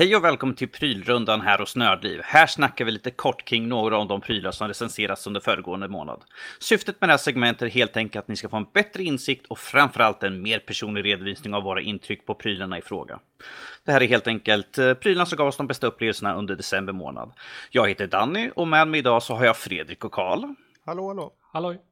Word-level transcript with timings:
Hej 0.00 0.16
och 0.16 0.24
välkommen 0.24 0.56
till 0.56 0.68
prylrundan 0.68 1.40
här 1.40 1.58
hos 1.58 1.76
Nördliv. 1.76 2.20
Här 2.24 2.46
snackar 2.46 2.84
vi 2.84 2.90
lite 2.90 3.10
kort 3.10 3.44
kring 3.44 3.68
några 3.68 3.98
av 3.98 4.08
de 4.08 4.20
prylar 4.20 4.50
som 4.50 4.68
recenserats 4.68 5.26
under 5.26 5.40
föregående 5.40 5.88
månad. 5.88 6.24
Syftet 6.58 7.00
med 7.00 7.08
det 7.08 7.12
här 7.12 7.18
segmentet 7.18 7.62
är 7.62 7.70
helt 7.70 7.96
enkelt 7.96 8.24
att 8.24 8.28
ni 8.28 8.36
ska 8.36 8.48
få 8.48 8.56
en 8.56 8.66
bättre 8.74 9.02
insikt 9.02 9.46
och 9.46 9.58
framförallt 9.58 10.22
en 10.22 10.42
mer 10.42 10.58
personlig 10.58 11.04
redovisning 11.04 11.54
av 11.54 11.62
våra 11.62 11.80
intryck 11.80 12.26
på 12.26 12.34
prylarna 12.34 12.78
i 12.78 12.82
fråga. 12.82 13.18
Det 13.84 13.92
här 13.92 14.00
är 14.00 14.06
helt 14.06 14.26
enkelt 14.26 14.78
eh, 14.78 14.94
prylarna 14.94 15.26
som 15.26 15.38
gav 15.38 15.48
oss 15.48 15.56
de 15.56 15.66
bästa 15.66 15.86
upplevelserna 15.86 16.34
under 16.34 16.56
december 16.56 16.92
månad. 16.92 17.32
Jag 17.70 17.88
heter 17.88 18.06
Danny 18.06 18.50
och 18.56 18.68
med 18.68 18.88
mig 18.88 18.98
idag 18.98 19.22
så 19.22 19.34
har 19.34 19.44
jag 19.44 19.56
Fredrik 19.56 20.04
och 20.04 20.12
Karl. 20.12 20.54
Hallå, 20.86 21.08
hallå. 21.08 21.32
Halloj. 21.52 21.87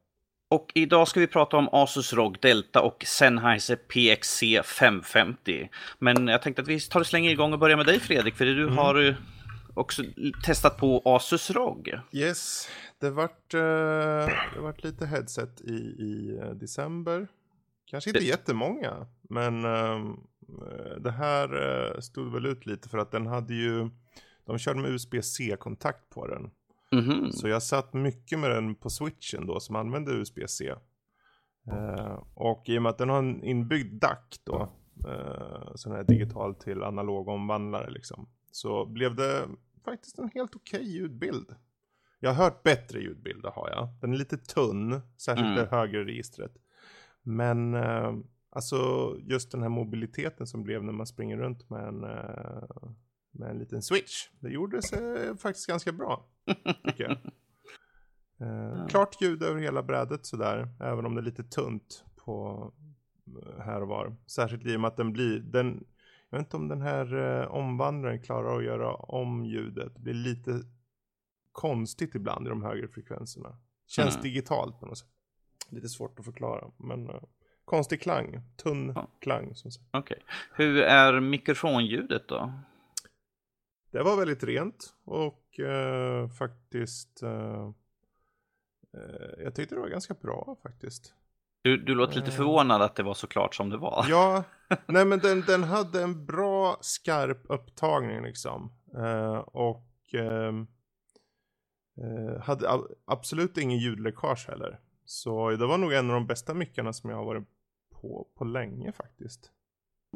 Och 0.49 0.71
idag 0.75 1.07
ska 1.07 1.19
vi 1.19 1.27
prata 1.27 1.57
om 1.57 1.69
Asus 1.71 2.13
ROG 2.13 2.37
Delta 2.41 2.81
och 2.81 3.03
Sennheiser 3.07 3.75
PXC 3.75 4.43
550. 4.67 5.69
Men 5.99 6.27
jag 6.27 6.41
tänkte 6.41 6.61
att 6.61 6.67
vi 6.67 6.79
tar 6.79 6.99
och 6.99 7.07
slänger 7.07 7.31
igång 7.31 7.53
och 7.53 7.59
börjar 7.59 7.77
med 7.77 7.85
dig 7.85 7.99
Fredrik, 7.99 8.35
för 8.35 8.45
du 8.45 8.63
mm. 8.63 8.77
har 8.77 9.15
också 9.73 10.03
testat 10.45 10.77
på 10.77 11.01
Asus 11.05 11.51
ROG. 11.51 11.99
Yes, 12.11 12.69
det 12.99 13.09
vart, 13.09 13.53
uh, 13.53 13.59
det 14.55 14.59
vart 14.59 14.83
lite 14.83 15.05
headset 15.05 15.61
i, 15.61 15.73
i 15.99 16.39
uh, 16.43 16.49
december. 16.49 17.27
Kanske 17.85 18.09
inte 18.09 18.19
det... 18.19 18.25
jättemånga, 18.25 19.07
men 19.21 19.65
uh, 19.65 20.15
det 20.99 21.11
här 21.11 22.01
stod 22.01 22.33
väl 22.33 22.45
ut 22.45 22.65
lite 22.65 22.89
för 22.89 22.97
att 22.97 23.11
den 23.11 23.27
hade 23.27 23.53
ju, 23.53 23.89
de 24.45 24.57
körde 24.57 24.79
med 24.79 24.91
USB-C-kontakt 24.91 26.09
på 26.09 26.27
den. 26.27 26.51
Mm-hmm. 26.91 27.31
Så 27.31 27.47
jag 27.47 27.63
satt 27.63 27.93
mycket 27.93 28.39
med 28.39 28.51
den 28.51 28.75
på 28.75 28.89
switchen 28.89 29.47
då 29.47 29.59
som 29.59 29.75
använde 29.75 30.11
USB-C. 30.11 30.75
Uh, 31.71 32.23
och 32.33 32.69
i 32.69 32.77
och 32.77 32.81
med 32.81 32.89
att 32.89 32.97
den 32.97 33.09
har 33.09 33.19
en 33.19 33.43
inbyggd 33.43 34.01
DAC 34.01 34.41
då, 34.43 34.71
uh, 35.07 35.75
sån 35.75 35.91
här 35.91 36.03
digital 36.03 36.55
till 36.55 36.83
analog 36.83 37.27
omvandlare 37.27 37.89
liksom, 37.89 38.29
så 38.51 38.85
blev 38.85 39.15
det 39.15 39.47
faktiskt 39.85 40.19
en 40.19 40.29
helt 40.33 40.55
okej 40.55 40.79
okay 40.79 40.91
ljudbild. 40.91 41.55
Jag 42.19 42.33
har 42.33 42.43
hört 42.43 42.63
bättre 42.63 42.99
ljudbilder 42.99 43.51
har 43.51 43.69
jag. 43.69 43.89
Den 44.01 44.13
är 44.13 44.17
lite 44.17 44.37
tunn, 44.37 45.01
särskilt 45.17 45.47
mm. 45.47 45.55
det 45.57 45.65
högre 45.71 46.05
registret. 46.05 46.51
Men 47.23 47.75
uh, 47.75 48.17
alltså 48.49 48.77
just 49.19 49.51
den 49.51 49.61
här 49.61 49.69
mobiliteten 49.69 50.47
som 50.47 50.63
blev 50.63 50.83
när 50.83 50.93
man 50.93 51.07
springer 51.07 51.37
runt 51.37 51.69
med 51.69 51.87
en, 51.87 52.03
uh, 52.03 52.91
med 53.31 53.49
en 53.49 53.59
liten 53.59 53.81
switch. 53.81 54.27
Det 54.39 54.49
gjorde 54.49 54.81
sig 54.81 55.37
faktiskt 55.37 55.67
ganska 55.67 55.91
bra. 55.91 56.25
Tycker 56.83 57.03
jag. 57.03 57.17
Eh, 58.39 58.47
ja. 58.47 58.87
Klart 58.89 59.21
ljud 59.21 59.43
över 59.43 59.61
hela 59.61 59.83
brädet 59.83 60.25
sådär. 60.25 60.69
Även 60.79 61.05
om 61.05 61.15
det 61.15 61.21
är 61.21 61.25
lite 61.25 61.43
tunt 61.43 62.05
på 62.15 62.71
eh, 63.27 63.59
här 63.61 63.81
och 63.81 63.87
var. 63.87 64.15
Särskilt 64.27 64.65
i 64.65 64.75
och 64.75 64.81
med 64.81 64.87
att 64.87 64.97
den 64.97 65.13
blir, 65.13 65.39
den, 65.39 65.85
jag 66.29 66.37
vet 66.37 66.47
inte 66.47 66.57
om 66.57 66.67
den 66.67 66.81
här 66.81 67.15
eh, 67.15 67.47
omvandlaren 67.47 68.21
klarar 68.21 68.57
att 68.57 68.63
göra 68.63 68.93
om 68.93 69.45
ljudet. 69.45 69.95
Det 69.95 70.01
blir 70.01 70.13
lite 70.13 70.51
konstigt 71.51 72.15
ibland 72.15 72.47
i 72.47 72.49
de 72.49 72.63
högre 72.63 72.87
frekvenserna. 72.87 73.57
Känns 73.87 74.15
mm. 74.15 74.23
digitalt 74.23 74.79
på 74.79 74.85
något 74.85 74.97
sätt. 74.97 75.07
Lite 75.69 75.89
svårt 75.89 76.19
att 76.19 76.25
förklara. 76.25 76.71
Men 76.77 77.09
uh, 77.09 77.21
konstig 77.65 78.01
klang. 78.01 78.41
Tunn 78.55 78.91
ja. 78.95 79.07
klang 79.19 79.55
som 79.55 79.71
sagt. 79.71 79.85
Okej. 79.91 80.17
Okay. 80.17 80.65
Hur 80.65 80.81
är 80.81 81.19
mikrofonljudet 81.19 82.27
då? 82.27 82.53
Det 83.91 84.03
var 84.03 84.17
väldigt 84.17 84.43
rent 84.43 84.93
och 85.03 85.59
uh, 85.59 86.29
faktiskt 86.29 87.23
uh, 87.23 87.71
uh, 88.97 89.43
jag 89.43 89.55
tyckte 89.55 89.75
det 89.75 89.81
var 89.81 89.89
ganska 89.89 90.13
bra 90.13 90.57
faktiskt. 90.63 91.13
Du, 91.61 91.77
du 91.77 91.95
låter 91.95 92.15
lite 92.15 92.31
förvånad 92.31 92.81
att 92.81 92.95
det 92.95 93.03
var 93.03 93.13
så 93.13 93.27
klart 93.27 93.55
som 93.55 93.69
det 93.69 93.77
var. 93.77 94.05
Ja, 94.09 94.43
nej 94.85 95.05
men 95.05 95.19
den, 95.19 95.41
den 95.41 95.63
hade 95.63 96.01
en 96.01 96.25
bra 96.25 96.77
skarp 96.81 97.41
upptagning 97.49 98.23
liksom. 98.23 98.71
och 99.45 100.13
ehm, 100.13 100.67
hade 102.41 102.69
absolut 103.05 103.57
ingen 103.57 103.77
ljudläckage 103.77 104.47
heller. 104.47 104.79
Så 105.05 105.49
det 105.49 105.65
var 105.65 105.77
nog 105.77 105.93
en 105.93 106.09
av 106.09 106.13
de 106.13 106.27
bästa 106.27 106.53
mickarna 106.53 106.93
som 106.93 107.09
jag 107.09 107.17
har 107.17 107.25
varit 107.25 107.47
på 107.91 108.27
på 108.35 108.45
länge 108.45 108.91
faktiskt. 108.91 109.51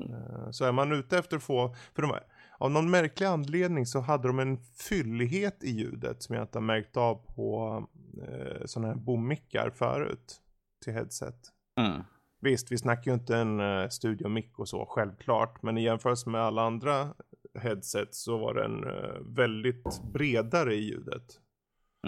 Mm. 0.02 0.53
Så 0.53 0.66
är 0.66 0.72
man 0.72 0.92
ute 0.92 1.18
efter 1.18 1.38
att 1.38 1.44
få, 1.44 1.76
för 1.96 2.02
de, 2.02 2.20
av 2.62 2.72
någon 2.72 2.90
märklig 2.90 3.28
anledning 3.28 3.86
så 3.86 4.00
hade 4.00 4.28
de 4.28 4.40
en 4.40 4.58
fyllighet 4.58 5.64
i 5.64 5.72
ljudet 5.72 6.24
som 6.24 6.36
jag 6.36 6.44
inte 6.44 6.58
har 6.58 6.64
märkt 6.64 6.98
av 6.98 7.16
på 7.16 7.84
eh, 8.28 8.66
sådana 8.66 8.88
här 8.88 9.00
bommickar 9.00 9.70
förut 9.70 10.42
till 10.84 10.94
headset. 10.94 11.36
Mm. 11.80 12.04
Visst, 12.42 12.72
vi 12.72 12.78
snackar 12.78 13.12
ju 13.12 13.14
inte 13.16 13.38
en 13.38 13.60
uh, 13.60 13.90
studiomick 13.90 14.60
och 14.60 14.70
så 14.70 14.86
självklart, 14.86 15.64
men 15.64 15.78
i 15.78 15.84
jämförelse 15.84 16.30
med 16.30 16.42
alla 16.42 16.62
andra 16.62 17.14
headset 17.60 18.16
så 18.16 18.38
var 18.38 18.54
den 18.54 18.84
uh, 18.84 19.36
väldigt 19.36 20.02
bredare 20.14 20.76
i 20.76 20.84
ljudet. 20.84 21.40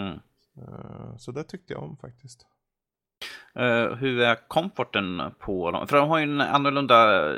Mm. 0.00 0.18
Uh, 0.58 1.16
så 1.16 1.32
det 1.32 1.44
tyckte 1.44 1.72
jag 1.72 1.82
om 1.82 1.96
faktiskt. 1.96 2.46
Uh, 3.58 3.94
hur 3.94 4.20
är 4.20 4.48
komforten 4.48 5.22
på 5.38 5.70
dem? 5.70 5.86
För 5.86 5.96
de 5.96 6.08
har 6.08 6.18
ju 6.18 6.24
en 6.24 6.40
annorlunda 6.40 7.30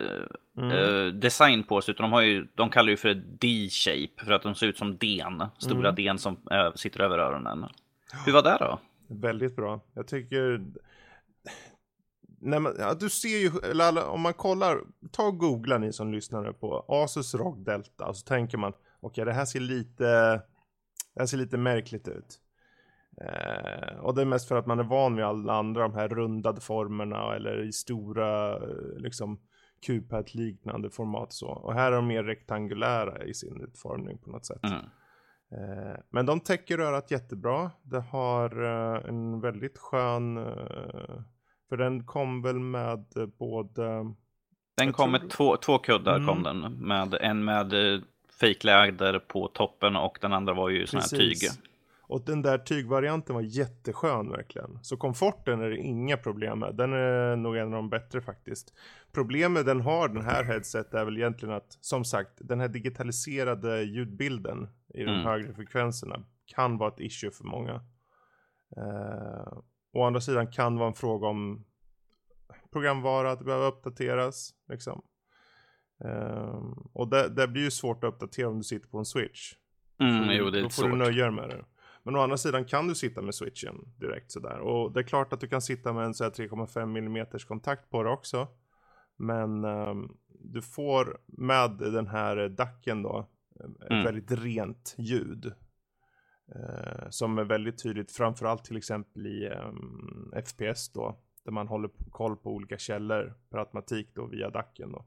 mm. 0.58 0.70
uh, 0.70 1.12
design 1.12 1.62
på 1.64 1.80
sig. 1.80 1.92
Utan 1.94 2.04
de, 2.04 2.12
har 2.12 2.22
ju, 2.22 2.48
de 2.54 2.70
kallar 2.70 2.90
ju 2.90 2.96
för 2.96 3.14
D-shape 3.14 4.24
för 4.24 4.32
att 4.32 4.42
de 4.42 4.54
ser 4.54 4.66
ut 4.66 4.78
som 4.78 4.96
den. 4.96 5.44
Stora 5.58 5.88
mm. 5.88 6.04
den 6.04 6.18
som 6.18 6.34
uh, 6.34 6.74
sitter 6.74 7.00
över 7.00 7.18
öronen. 7.18 7.66
Hur 8.26 8.32
var 8.32 8.42
det 8.42 8.56
då? 8.60 8.78
Väldigt 9.08 9.56
bra. 9.56 9.80
Jag 9.94 10.06
tycker... 10.06 10.64
Nej, 12.40 12.60
men, 12.60 12.74
ja, 12.78 12.94
du 12.94 13.10
ser 13.10 13.38
ju, 13.38 13.50
eller 13.70 14.04
om 14.06 14.20
man 14.20 14.34
kollar, 14.34 14.80
ta 15.10 15.22
och 15.22 15.38
googla 15.38 15.78
ni 15.78 15.92
som 15.92 16.12
lyssnar 16.12 16.52
på 16.52 16.84
Asus 16.88 17.34
ROG 17.34 17.64
Delta. 17.64 18.14
Så 18.14 18.26
tänker 18.26 18.58
man, 18.58 18.72
okej 18.72 18.82
okay, 19.00 19.24
det 19.24 19.32
här 19.32 19.44
ser 19.44 19.60
lite, 19.60 20.04
det 21.14 21.20
här 21.20 21.26
ser 21.26 21.36
lite 21.36 21.56
märkligt 21.56 22.08
ut. 22.08 22.40
Eh, 23.20 23.98
och 23.98 24.14
det 24.14 24.20
är 24.20 24.26
mest 24.26 24.48
för 24.48 24.56
att 24.56 24.66
man 24.66 24.78
är 24.78 24.84
van 24.84 25.16
vid 25.16 25.24
alla 25.24 25.52
andra 25.52 25.82
de 25.82 25.94
här 25.94 26.08
rundade 26.08 26.60
formerna 26.60 27.34
eller 27.34 27.64
i 27.64 27.72
stora 27.72 28.56
eh, 28.56 28.98
liksom 28.98 29.40
QPAT-liknande 29.86 30.90
format 30.90 31.32
så. 31.32 31.48
Och 31.48 31.74
här 31.74 31.92
är 31.92 31.96
de 31.96 32.06
mer 32.06 32.24
rektangulära 32.24 33.24
i 33.24 33.34
sin 33.34 33.60
utformning 33.60 34.18
på 34.18 34.30
något 34.30 34.46
sätt. 34.46 34.64
Mm. 34.64 34.84
Eh, 35.52 35.96
men 36.10 36.26
de 36.26 36.40
täcker 36.40 36.78
örat 36.78 37.10
jättebra. 37.10 37.70
Det 37.82 38.00
har 38.00 38.64
eh, 38.64 39.08
en 39.08 39.40
väldigt 39.40 39.78
skön, 39.78 40.36
eh, 40.36 41.22
för 41.68 41.76
den 41.76 42.04
kom 42.04 42.42
väl 42.42 42.58
med 42.58 43.06
både 43.38 44.14
den 44.76 44.92
kom 44.92 45.10
med 45.10 45.30
två, 45.30 45.56
två 45.56 45.78
kuddar 45.78 46.16
mm. 46.16 46.26
kom 46.26 46.42
den 46.42 46.58
med 46.86 47.14
en 47.20 47.44
med 47.44 47.94
eh, 47.94 48.00
fejkläder 48.40 49.18
på 49.18 49.48
toppen 49.48 49.96
och 49.96 50.18
den 50.20 50.32
andra 50.32 50.54
var 50.54 50.68
ju 50.68 50.86
sån 50.86 51.00
här 51.00 51.08
tyg. 51.08 51.38
Och 52.08 52.24
den 52.24 52.42
där 52.42 52.58
tygvarianten 52.58 53.34
var 53.34 53.42
jätteskön 53.42 54.30
verkligen. 54.30 54.78
Så 54.82 54.96
komforten 54.96 55.60
är 55.60 55.70
det 55.70 55.76
inga 55.76 56.16
problem 56.16 56.58
med. 56.58 56.74
Den 56.74 56.92
är 56.92 57.36
nog 57.36 57.56
en 57.56 57.66
av 57.66 57.72
de 57.72 57.90
bättre 57.90 58.20
faktiskt. 58.20 58.74
Problemet 59.12 59.66
den 59.66 59.80
har, 59.80 60.08
den 60.08 60.24
här 60.24 60.44
headset, 60.44 60.94
är 60.94 61.04
väl 61.04 61.16
egentligen 61.16 61.54
att, 61.54 61.78
som 61.80 62.04
sagt, 62.04 62.32
den 62.38 62.60
här 62.60 62.68
digitaliserade 62.68 63.82
ljudbilden 63.82 64.68
i 64.94 65.04
de 65.04 65.10
mm. 65.10 65.24
högre 65.24 65.54
frekvenserna 65.54 66.24
kan 66.46 66.78
vara 66.78 66.88
ett 66.92 67.00
issue 67.00 67.30
för 67.30 67.44
många. 67.44 67.74
Uh, 68.76 69.58
å 69.92 70.04
andra 70.04 70.20
sidan 70.20 70.46
kan 70.52 70.78
vara 70.78 70.88
en 70.88 70.94
fråga 70.94 71.26
om 71.26 71.64
programvara, 72.72 73.30
att 73.30 73.38
det 73.38 73.44
behöver 73.44 73.66
uppdateras. 73.66 74.50
Liksom. 74.68 75.02
Uh, 76.04 76.74
och 76.92 77.08
det, 77.08 77.28
det, 77.28 77.48
blir 77.48 77.62
ju 77.62 77.70
svårt 77.70 78.04
att 78.04 78.14
uppdatera 78.14 78.48
om 78.48 78.58
du 78.58 78.64
sitter 78.64 78.88
på 78.88 78.98
en 78.98 79.04
switch. 79.04 79.52
Mm, 80.00 80.30
jo, 80.30 80.50
det 80.50 80.58
är 80.58 80.62
Då 80.62 80.68
får 80.68 80.82
svårt. 80.82 80.90
du 80.90 80.96
nöja 80.96 81.24
dig 81.24 81.34
med 81.34 81.48
det. 81.48 81.64
Men 82.06 82.16
å 82.16 82.20
andra 82.20 82.36
sidan 82.36 82.64
kan 82.64 82.88
du 82.88 82.94
sitta 82.94 83.22
med 83.22 83.34
switchen 83.34 83.94
direkt 83.96 84.30
sådär. 84.30 84.58
Och 84.58 84.92
det 84.92 85.00
är 85.00 85.04
klart 85.04 85.32
att 85.32 85.40
du 85.40 85.48
kan 85.48 85.62
sitta 85.62 85.92
med 85.92 86.04
en 86.04 86.12
3,5 86.12 86.98
mm 86.98 87.26
kontakt 87.48 87.90
på 87.90 88.02
det 88.02 88.10
också. 88.10 88.48
Men 89.16 89.64
um, 89.64 90.16
du 90.28 90.62
får 90.62 91.20
med 91.26 91.70
den 91.70 92.06
här 92.06 92.48
dacken 92.48 93.02
då 93.02 93.28
ett 93.54 93.90
mm. 93.90 94.04
väldigt 94.04 94.30
rent 94.30 94.94
ljud. 94.98 95.46
Uh, 96.56 97.10
som 97.10 97.38
är 97.38 97.44
väldigt 97.44 97.82
tydligt, 97.82 98.12
framförallt 98.12 98.64
till 98.64 98.76
exempel 98.76 99.26
i 99.26 99.48
um, 99.48 100.32
FPS 100.46 100.92
då. 100.92 101.18
Där 101.44 101.52
man 101.52 101.68
håller 101.68 101.90
koll 102.10 102.36
på 102.36 102.50
olika 102.50 102.78
källor 102.78 103.34
per 103.50 103.58
automatik 103.58 104.14
då 104.14 104.26
via 104.26 104.50
dacken 104.50 104.92
då. 104.92 105.06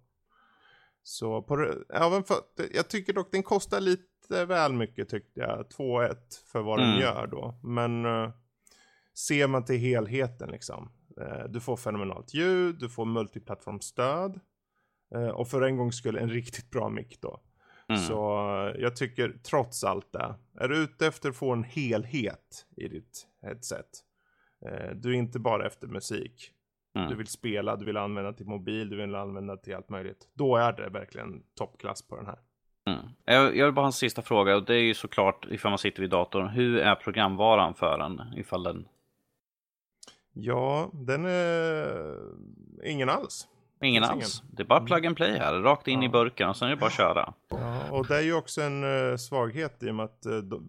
Så 1.04 1.42
på, 1.42 1.76
även 1.90 2.24
för, 2.24 2.38
jag 2.74 2.90
tycker 2.90 3.14
dock 3.14 3.32
den 3.32 3.44
kostar 3.44 3.80
lite 3.80 4.09
väl 4.30 4.74
mycket 4.74 5.10
tyckte 5.10 5.40
jag. 5.40 5.66
2-1 5.78 6.16
för 6.52 6.62
vad 6.62 6.80
mm. 6.80 6.92
den 6.92 7.00
gör 7.00 7.28
då. 7.28 7.60
Men 7.64 8.06
uh, 8.06 8.30
ser 9.14 9.48
man 9.48 9.66
till 9.66 9.78
helheten 9.78 10.50
liksom. 10.50 10.92
Uh, 11.22 11.44
du 11.50 11.60
får 11.60 11.78
fenomenalt 11.78 12.34
ljud, 12.34 12.76
du 12.80 12.90
får 12.90 13.06
multiplattformstöd. 13.06 14.40
Uh, 15.16 15.30
och 15.30 15.48
för 15.48 15.62
en 15.62 15.78
gång 15.78 15.92
skulle 15.92 16.20
en 16.20 16.30
riktigt 16.30 16.70
bra 16.70 16.90
mick 16.90 17.22
då. 17.22 17.42
Mm. 17.90 18.02
Så 18.02 18.14
jag 18.78 18.96
tycker 18.96 19.40
trots 19.44 19.84
allt 19.84 20.12
det. 20.12 20.36
Är 20.60 20.68
du 20.68 20.78
ute 20.78 21.08
efter 21.08 21.30
att 21.30 21.36
få 21.36 21.54
en 21.54 21.64
helhet 21.64 22.66
i 22.78 22.88
ditt 22.88 23.28
headset. 23.42 23.90
du 24.96 25.10
är 25.10 25.18
inte 25.18 25.40
bara 25.40 25.68
efter 25.68 25.88
musik. 25.88 26.54
Mm. 26.96 27.10
Du 27.10 27.16
vill 27.16 27.28
spela, 27.28 27.76
du 27.76 27.86
vill 27.86 27.98
använda 27.98 28.34
till 28.34 28.46
mobil, 28.46 28.90
du 28.90 28.98
vill 28.98 29.16
använda 29.16 29.58
till 29.58 29.76
allt 29.76 29.90
möjligt. 29.90 30.30
Då 30.34 30.56
är 30.56 30.74
det 30.74 30.90
verkligen 30.90 31.44
toppklass 31.56 32.08
på 32.08 32.16
den 32.16 32.26
här. 32.26 32.40
Mm. 32.88 33.00
Jag, 33.26 33.58
jag 33.58 33.66
vill 33.66 33.74
bara 33.74 33.82
ha 33.82 33.88
en 33.88 33.94
sista 33.94 34.22
fråga 34.22 34.56
och 34.56 34.64
det 34.64 34.76
är 34.76 34.82
ju 34.82 34.94
såklart 34.94 35.46
ifall 35.50 35.72
man 35.72 35.78
sitter 35.78 36.02
vid 36.02 36.10
datorn. 36.10 36.48
Hur 36.48 36.78
är 36.78 36.96
programvaran 36.96 37.74
för 37.74 37.98
den? 37.98 38.22
Ifall 38.38 38.64
den... 38.64 38.88
Ja, 40.34 40.90
den 40.94 41.26
är 41.26 42.16
ingen 42.86 43.10
alls. 43.10 43.48
Ingen 43.84 44.04
alls. 44.04 44.42
Ingen. 44.42 44.56
Det 44.56 44.64
är 44.64 44.68
bara 44.68 44.82
plug 44.82 45.06
and 45.06 45.16
play 45.16 45.38
här, 45.38 45.54
rakt 45.54 45.88
in 45.88 46.02
ja. 46.02 46.06
i 46.06 46.10
burken 46.10 46.50
och 46.50 46.58
sen 46.58 46.68
är 46.68 46.72
det 46.72 46.78
bara 46.78 46.86
att 46.86 46.94
köra. 46.94 47.34
Ja, 47.50 47.92
och 47.92 48.08
det 48.08 48.18
är 48.18 48.22
ju 48.22 48.34
också 48.34 48.62
en 48.62 48.84
uh, 48.84 49.18
svaghet 49.18 49.84
i 49.84 49.90
och 49.90 49.96
med 49.96 50.06
att 50.06 50.26
uh, 50.26 50.60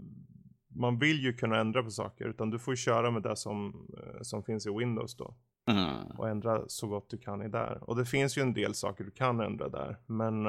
man 0.69 0.99
vill 0.99 1.25
ju 1.25 1.33
kunna 1.33 1.57
ändra 1.61 1.83
på 1.83 1.91
saker 1.91 2.25
utan 2.25 2.51
du 2.51 2.59
får 2.59 2.77
köra 2.77 3.11
med 3.11 3.23
det 3.23 3.37
som, 3.37 3.89
uh, 3.99 4.23
som 4.23 4.43
finns 4.43 4.67
i 4.67 4.71
Windows 4.71 5.17
då. 5.17 5.35
Mm. 5.71 6.07
Och 6.19 6.29
ändra 6.29 6.63
så 6.67 6.87
gott 6.87 7.11
du 7.11 7.19
kan 7.19 7.43
i 7.43 7.49
där. 7.49 7.79
Och 7.83 7.97
det 7.97 8.05
finns 8.05 8.39
ju 8.39 8.43
en 8.43 8.53
del 8.53 8.75
saker 8.75 9.05
du 9.05 9.11
kan 9.11 9.41
ändra 9.41 9.69
där. 9.69 9.97
Men 10.07 10.47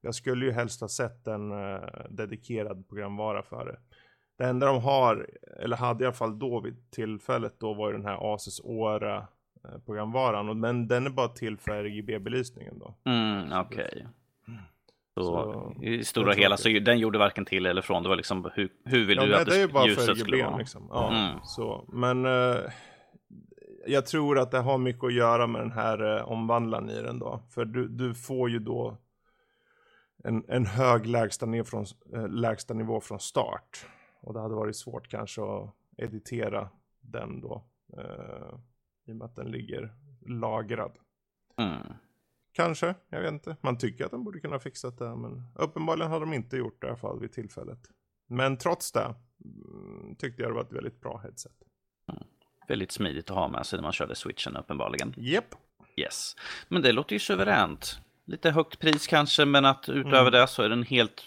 jag 0.00 0.14
skulle 0.14 0.46
ju 0.46 0.52
helst 0.52 0.80
ha 0.80 0.88
sett 0.88 1.26
en 1.26 1.50
dedikerad 2.10 2.88
programvara 2.88 3.42
för 3.42 3.66
det. 3.66 3.78
Det 4.38 4.44
enda 4.44 4.66
de 4.66 4.82
har, 4.82 5.30
eller 5.58 5.76
hade 5.76 6.04
i 6.04 6.06
alla 6.06 6.14
fall 6.14 6.38
då 6.38 6.60
vid 6.60 6.90
tillfället 6.90 7.60
då 7.60 7.74
var 7.74 7.90
ju 7.90 7.96
den 7.96 8.06
här 8.06 8.34
Asus 8.34 8.60
Ora 8.64 9.26
Eh, 9.64 9.78
programvaran. 9.86 10.60
Men 10.60 10.88
den 10.88 11.06
är 11.06 11.10
bara 11.10 11.28
till 11.28 11.58
för 11.58 11.84
RGB-belysningen 11.84 12.78
då. 12.78 12.94
Mm, 13.04 13.60
okej. 13.60 13.90
Okay. 13.92 14.02
Så, 15.14 15.24
så, 15.24 15.84
i 15.84 16.04
stora 16.04 16.32
hela 16.32 16.56
så 16.56 16.68
den 16.68 16.98
gjorde 16.98 17.18
varken 17.18 17.44
till 17.44 17.66
eller 17.66 17.82
från. 17.82 18.02
Det 18.02 18.08
var 18.08 18.16
liksom 18.16 18.50
hur, 18.54 18.68
hur 18.84 19.06
vill 19.06 19.16
ja, 19.16 19.24
du 19.24 19.30
nej, 19.30 19.40
att 19.40 19.48
det, 19.48 19.60
är 19.60 19.68
bara 19.68 19.86
ljuset 19.86 20.04
för 20.04 20.12
RGB, 20.12 20.20
skulle 20.20 20.44
vara? 20.44 20.56
Liksom. 20.56 20.86
Ja, 20.90 21.10
mm. 21.10 21.38
så. 21.42 21.84
Men 21.88 22.26
uh, 22.26 22.56
jag 23.86 24.06
tror 24.06 24.38
att 24.38 24.50
det 24.50 24.58
har 24.58 24.78
mycket 24.78 25.04
att 25.04 25.14
göra 25.14 25.46
med 25.46 25.60
den 25.60 25.72
här 25.72 26.02
uh, 26.02 26.32
omvandlaren 26.32 26.90
i 26.90 27.02
den 27.02 27.18
då. 27.18 27.42
För 27.54 27.64
du, 27.64 27.88
du 27.88 28.14
får 28.14 28.50
ju 28.50 28.58
då 28.58 28.98
en, 30.24 30.44
en 30.48 30.66
hög 30.66 31.06
lägstanivå 31.06 31.64
från, 31.64 31.84
uh, 32.14 32.28
lägstanivå 32.28 33.00
från 33.00 33.20
start. 33.20 33.86
Och 34.20 34.34
det 34.34 34.40
hade 34.40 34.54
varit 34.54 34.76
svårt 34.76 35.08
kanske 35.08 35.42
att 35.42 35.74
editera 35.96 36.68
den 37.00 37.40
då. 37.40 37.64
Uh, 37.98 38.58
i 39.06 39.12
och 39.12 39.16
med 39.16 39.24
att 39.24 39.36
den 39.36 39.50
ligger 39.50 39.94
lagrad. 40.26 40.92
Mm. 41.56 41.92
Kanske, 42.52 42.94
jag 43.08 43.20
vet 43.20 43.32
inte. 43.32 43.56
Man 43.60 43.78
tycker 43.78 44.04
att 44.04 44.10
de 44.10 44.24
borde 44.24 44.40
kunna 44.40 44.58
fixat 44.58 44.98
det, 44.98 45.16
men 45.16 45.42
uppenbarligen 45.54 46.10
har 46.10 46.20
de 46.20 46.32
inte 46.32 46.56
gjort 46.56 46.80
det 46.80 46.86
i 46.86 46.90
alla 46.90 46.98
fall 46.98 47.20
vid 47.20 47.32
tillfället. 47.32 47.78
Men 48.26 48.56
trots 48.56 48.92
det 48.92 49.14
mm, 49.44 50.16
tyckte 50.16 50.42
jag 50.42 50.50
det 50.50 50.54
var 50.54 50.62
ett 50.62 50.72
väldigt 50.72 51.00
bra 51.00 51.18
headset. 51.18 51.52
Mm. 52.12 52.22
Väldigt 52.68 52.92
smidigt 52.92 53.30
att 53.30 53.36
ha 53.36 53.48
med 53.48 53.66
sig 53.66 53.76
när 53.76 53.82
man 53.82 53.92
körde 53.92 54.14
switchen 54.14 54.56
uppenbarligen. 54.56 55.14
Japp. 55.16 55.44
Yep. 55.44 55.54
Yes. 55.96 56.36
Men 56.68 56.82
det 56.82 56.92
låter 56.92 57.12
ju 57.12 57.18
suveränt. 57.18 58.00
Lite 58.30 58.50
högt 58.50 58.78
pris 58.78 59.06
kanske, 59.06 59.44
men 59.44 59.64
att 59.64 59.88
utöver 59.88 60.20
mm. 60.20 60.32
det 60.32 60.46
så 60.46 60.62
är 60.62 60.68
den 60.68 60.82
helt, 60.82 61.22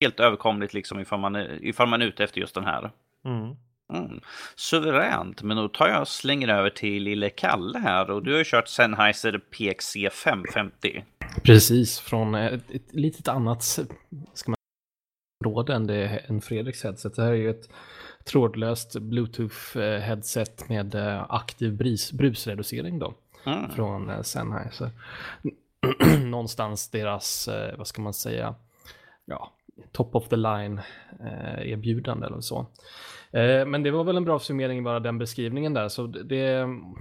helt 0.00 0.20
överkomligt 0.20 0.74
liksom 0.74 1.00
ifall 1.00 1.20
man, 1.20 1.36
är, 1.36 1.64
ifall 1.64 1.88
man 1.88 2.02
är 2.02 2.06
ute 2.06 2.24
efter 2.24 2.40
just 2.40 2.54
den 2.54 2.64
här. 2.64 2.90
Mm. 3.24 3.56
Mm. 3.94 4.20
Suveränt, 4.56 5.42
men 5.42 5.56
då 5.56 5.68
tar 5.68 5.88
jag 5.88 6.00
och 6.00 6.08
slänger 6.08 6.48
över 6.48 6.70
till 6.70 7.02
lille 7.02 7.30
Kalle 7.30 7.78
här 7.78 8.10
och 8.10 8.22
du 8.22 8.32
har 8.32 8.38
ju 8.38 8.44
kört 8.44 8.68
Sennheiser 8.68 9.38
PXC 9.38 9.96
550. 10.12 11.04
Precis, 11.42 12.00
från 12.00 12.34
ett, 12.34 12.70
ett 12.70 12.94
litet 12.94 13.28
annat 13.28 13.62
ska 13.62 14.50
man 14.50 14.56
område 15.44 15.74
än, 15.74 15.86
det, 15.86 16.06
än 16.06 16.40
Fredriks 16.40 16.84
headset. 16.84 17.14
Det 17.14 17.22
här 17.22 17.30
är 17.30 17.34
ju 17.34 17.50
ett 17.50 17.68
trådlöst 18.24 18.96
Bluetooth-headset 18.96 20.68
med 20.68 20.94
eh, 20.94 21.26
aktiv 21.28 21.76
brus, 21.76 22.12
brusreducering 22.12 22.98
då. 22.98 23.14
Mm. 23.46 23.70
Från 23.70 24.10
eh, 24.10 24.22
Sennheiser. 24.22 24.90
Någonstans 26.24 26.90
deras, 26.90 27.48
eh, 27.48 27.78
vad 27.78 27.86
ska 27.86 28.02
man 28.02 28.14
säga, 28.14 28.54
ja, 29.24 29.52
top 29.92 30.14
of 30.14 30.28
the 30.28 30.36
line 30.36 30.80
eh, 31.20 31.72
erbjudande 31.72 32.26
eller 32.26 32.40
så. 32.40 32.66
Eh, 33.30 33.66
men 33.66 33.82
det 33.82 33.90
var 33.90 34.04
väl 34.04 34.16
en 34.16 34.24
bra 34.24 34.38
summering 34.38 34.84
bara 34.84 35.00
den 35.00 35.18
beskrivningen 35.18 35.74
där. 35.74 35.88
Så 35.88 36.06
det, 36.06 36.22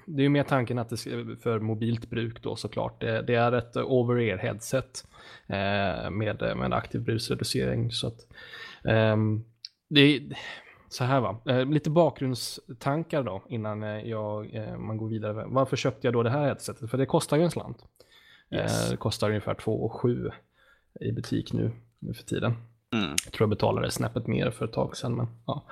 det 0.05 0.21
är 0.21 0.23
ju 0.23 0.29
mer 0.29 0.43
tanken 0.43 0.79
att 0.79 0.89
det 0.89 0.97
för 1.43 1.59
mobilt 1.59 2.09
bruk 2.09 2.43
då 2.43 2.55
såklart. 2.55 3.01
Det, 3.01 3.21
det 3.21 3.35
är 3.35 3.51
ett 3.51 3.75
over-ear 3.75 4.37
headset 4.37 5.07
eh, 5.47 6.09
med, 6.09 6.57
med 6.57 6.73
aktiv 6.73 7.01
brusreducering. 7.01 7.91
Så 7.91 8.07
att, 8.07 8.27
ehm, 8.83 9.43
det 9.89 10.01
är 10.01 10.21
så 10.89 11.03
här 11.03 11.21
va, 11.21 11.37
eh, 11.45 11.65
lite 11.65 11.89
bakgrundstankar 11.89 13.23
då 13.23 13.43
innan 13.49 13.83
eh, 13.83 14.09
jag, 14.09 14.47
man 14.79 14.97
går 14.97 15.09
vidare. 15.09 15.45
Varför 15.47 15.77
köpte 15.77 16.07
jag 16.07 16.13
då 16.13 16.23
det 16.23 16.29
här 16.29 16.45
headsetet? 16.45 16.91
För 16.91 16.97
det 16.97 17.05
kostar 17.05 17.37
ju 17.37 17.43
en 17.43 17.51
slant. 17.51 17.77
Yes. 18.51 18.89
Det 18.89 18.97
kostar 18.97 19.29
ungefär 19.29 19.53
2 19.53 19.89
7 19.89 20.31
i 21.01 21.11
butik 21.11 21.53
nu, 21.53 21.71
nu 21.99 22.13
för 22.13 22.23
tiden. 22.23 22.55
Mm. 22.93 23.15
Jag 23.25 23.33
tror 23.33 23.45
jag 23.45 23.49
betalade 23.49 23.91
snäppet 23.91 24.27
mer 24.27 24.51
för 24.51 24.65
ett 24.65 24.73
tag 24.73 24.97
sedan. 24.97 25.15
Men, 25.15 25.27
ja. 25.45 25.65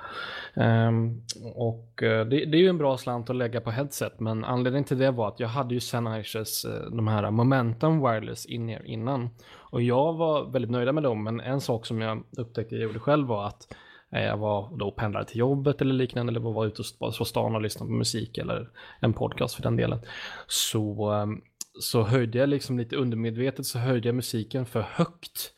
Um, 0.88 1.22
och 1.54 2.02
uh, 2.02 2.24
det, 2.24 2.44
det, 2.44 2.56
är 2.56 2.60
ju 2.60 2.68
en 2.68 2.78
bra 2.78 2.96
slant 2.96 3.30
att 3.30 3.36
lägga 3.36 3.60
på 3.60 3.70
headset, 3.70 4.20
men 4.20 4.44
anledningen 4.44 4.84
till 4.84 4.98
det 4.98 5.10
var 5.10 5.28
att 5.28 5.40
jag 5.40 5.48
hade 5.48 5.74
ju 5.74 5.80
Sennheisers, 5.80 6.64
uh, 6.64 6.96
de 6.96 7.08
här 7.08 7.30
Momentum 7.30 8.00
Wireless 8.00 8.46
in 8.46 8.70
innan. 8.70 9.30
Och 9.54 9.82
jag 9.82 10.12
var 10.14 10.50
väldigt 10.50 10.70
nöjda 10.70 10.92
med 10.92 11.02
dem, 11.02 11.24
men 11.24 11.40
en 11.40 11.60
sak 11.60 11.86
som 11.86 12.00
jag 12.00 12.24
upptäckte 12.36 12.74
jag 12.74 12.82
gjorde 12.82 12.98
själv 12.98 13.28
var 13.28 13.46
att 13.46 13.74
jag 14.10 14.36
var 14.36 14.78
då 14.78 14.90
pendlade 14.90 15.24
till 15.24 15.38
jobbet 15.38 15.80
eller 15.80 15.94
liknande, 15.94 16.30
eller 16.30 16.40
var 16.40 16.66
ute 16.66 16.82
på 16.98 17.10
stan 17.10 17.54
och 17.54 17.62
lyssnade 17.62 17.88
på 17.88 17.94
musik 17.94 18.38
eller 18.38 18.70
en 19.00 19.12
podcast 19.12 19.54
för 19.54 19.62
den 19.62 19.76
delen. 19.76 19.98
Så, 20.46 21.12
um, 21.12 21.42
så 21.80 22.02
höjde 22.02 22.38
jag 22.38 22.48
liksom 22.48 22.78
lite 22.78 22.96
undermedvetet 22.96 23.66
så 23.66 23.78
höjde 23.78 24.08
jag 24.08 24.14
musiken 24.14 24.66
för 24.66 24.80
högt 24.80 25.50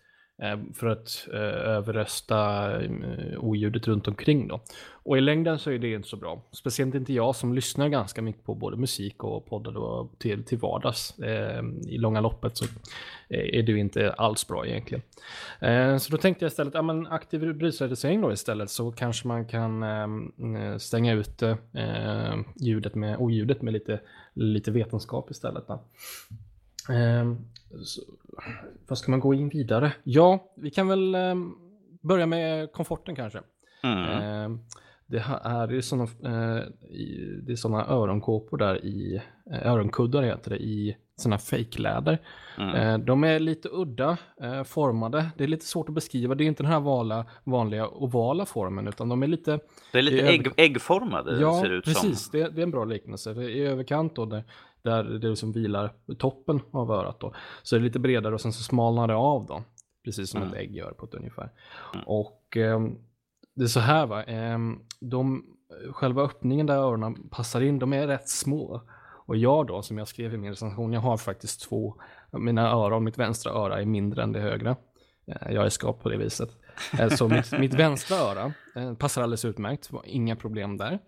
eh, 0.43 0.59
för 0.75 0.87
att 0.87 1.29
eh, 1.33 1.41
överrösta 1.77 2.71
eh, 2.83 3.39
oljudet 3.39 3.89
runt 3.89 4.09
omkring 4.09 4.49
då. 4.49 4.61
Och 4.93 5.19
i 5.19 5.21
längden 5.21 5.59
så 5.59 5.71
är 5.71 5.79
det 5.79 5.93
inte 5.93 6.09
så 6.09 6.17
bra. 6.17 6.43
Speciellt 6.53 6.95
inte 6.95 7.13
jag 7.13 7.37
som 7.37 7.55
lyssnar 7.55 7.89
ganska 7.89 8.23
mycket 8.23 8.45
på 8.45 8.55
både 8.55 8.77
musik 8.77 9.25
och 9.25 9.47
poddar 9.47 9.77
och 9.77 10.19
till, 10.19 10.45
till 10.45 10.59
vardags. 10.59 11.19
Eh, 11.19 11.63
I 11.87 11.99
långa 11.99 12.21
loppet 12.21 12.57
så 12.57 12.65
eh, 13.29 13.59
är 13.59 13.63
det 13.63 13.73
ju 13.73 13.79
inte 13.79 14.13
alls 14.13 14.49
bra 14.49 14.67
egentligen. 14.67 15.03
Så 16.01 16.11
då 16.11 16.17
tänkte 16.17 16.45
jag 16.45 16.51
istället, 16.51 16.75
ja 16.75 16.83
men 16.83 17.07
aktiv 17.07 17.55
brusreducering 17.55 18.21
då 18.21 18.33
istället 18.33 18.71
så 18.71 18.93
kanske 18.93 19.29
man 19.29 19.47
kan 19.47 19.85
stänga 20.79 21.13
ut 21.13 21.43
ljudet 22.61 22.95
med, 22.95 23.17
oljudet 23.19 23.63
med 23.63 23.73
lite, 23.73 24.01
lite 24.37 24.71
vetenskap 24.71 25.31
istället. 25.31 25.69
Då. 25.69 25.85
Så, 27.85 28.01
vad 28.89 28.99
ska 28.99 29.11
man 29.11 29.21
gå 29.21 29.35
in 29.35 29.49
vidare? 29.49 29.93
Ja, 30.05 30.53
vi 30.57 30.71
kan 30.71 30.89
väl 30.89 31.15
eh, 31.15 31.35
börja 32.03 32.27
med 32.27 32.73
komforten 32.73 33.17
kanske. 33.17 33.43
Mm. 33.83 34.03
Eh, 34.03 34.59
det 35.07 35.19
är 35.45 35.69
ju 35.69 35.83
sådana, 35.83 36.09
det 37.43 37.53
är 37.53 37.57
öronkåpor 37.91 38.59
där 38.59 38.85
i, 38.85 39.23
eh, 39.51 39.73
öronkuddar 39.73 40.23
heter 40.23 40.51
det, 40.51 40.57
i 40.57 40.97
sådana 41.17 41.39
fejkläder. 41.39 42.19
Mm. 42.59 42.75
Eh, 42.75 42.99
de 42.99 43.25
är 43.25 43.41
lite 43.41 43.69
udda 43.73 44.17
eh, 44.43 44.63
formade. 44.63 45.31
Det 45.37 45.45
är 45.45 45.49
lite 45.49 45.67
svårt 45.67 45.89
att 45.89 45.95
beskriva. 45.95 46.35
Det 46.35 46.45
är 46.45 46.47
inte 46.47 46.63
den 46.63 46.73
här 46.73 46.81
vala, 46.81 47.27
vanliga 47.45 47.89
ovala 47.89 48.47
formen 48.47 48.89
utan 48.89 49.09
de 49.09 49.23
är 49.23 49.27
lite... 49.27 49.61
Det 49.93 49.99
är 49.99 50.03
lite 50.03 50.29
ägg, 50.29 50.49
äggformade 50.57 51.41
ja, 51.41 51.61
ser 51.63 51.69
det 51.69 51.75
ut 51.75 51.85
precis, 51.85 52.01
som. 52.01 52.11
precis. 52.11 52.31
Det, 52.31 52.49
det, 52.49 52.61
är 52.61 52.63
en 52.63 52.71
bra 52.71 52.85
liknelse. 52.85 53.33
I 53.33 53.61
överkant 53.61 54.17
då, 54.17 54.25
där, 54.25 54.45
där 54.83 55.05
det 55.05 55.29
liksom 55.29 55.53
vilar 55.53 55.93
toppen 56.19 56.61
av 56.71 56.91
örat 56.91 57.21
då. 57.21 57.35
Så 57.63 57.77
det 57.77 57.81
är 57.81 57.85
lite 57.85 57.99
bredare 57.99 58.35
och 58.35 58.41
sen 58.41 58.53
så 58.53 58.63
smalnar 58.63 59.09
det 59.09 59.15
av 59.15 59.47
då. 59.47 59.63
Precis 60.05 60.31
som 60.31 60.43
mm. 60.43 60.53
ett 60.53 60.61
ägg 60.61 60.77
gör 60.77 60.91
på 60.91 61.07
ett 61.07 61.15
ungefär. 61.15 61.51
Mm. 61.95 62.07
Och 62.07 62.57
eh, 62.57 62.81
det 63.55 63.63
är 63.63 63.69
så 63.69 63.81
här 63.81 64.07
va. 64.07 64.25
Eh, 64.25 64.59
de, 65.01 65.45
själva 65.91 66.23
öppningen 66.23 66.67
där 66.67 66.77
öronen 66.77 67.29
passar 67.29 67.61
in, 67.61 67.79
de 67.79 67.93
är 67.93 68.07
rätt 68.07 68.29
små. 68.29 68.83
Och 69.27 69.37
jag 69.37 69.67
då, 69.67 69.83
som 69.83 69.99
jag 69.99 70.09
skrev 70.09 70.35
i 70.35 70.37
min 70.37 70.51
recension, 70.51 70.93
jag 70.93 71.01
har 71.01 71.17
faktiskt 71.17 71.69
två, 71.69 71.95
mina 72.33 72.71
öron, 72.71 73.05
mitt 73.05 73.19
vänstra 73.19 73.53
öra 73.53 73.81
är 73.81 73.85
mindre 73.85 74.23
än 74.23 74.33
det 74.33 74.41
högra. 74.41 74.77
Eh, 75.27 75.53
jag 75.53 75.67
är 75.67 75.69
skapt 75.69 76.03
på 76.03 76.09
det 76.09 76.17
viset. 76.17 76.51
Eh, 76.99 77.09
så 77.09 77.29
mitt, 77.29 77.53
mitt 77.59 77.75
vänstra 77.75 78.17
öra 78.17 78.53
eh, 78.77 78.95
passar 78.95 79.23
alldeles 79.23 79.45
utmärkt, 79.45 79.91
inga 80.05 80.37
problem 80.37 80.77
där. 80.77 80.99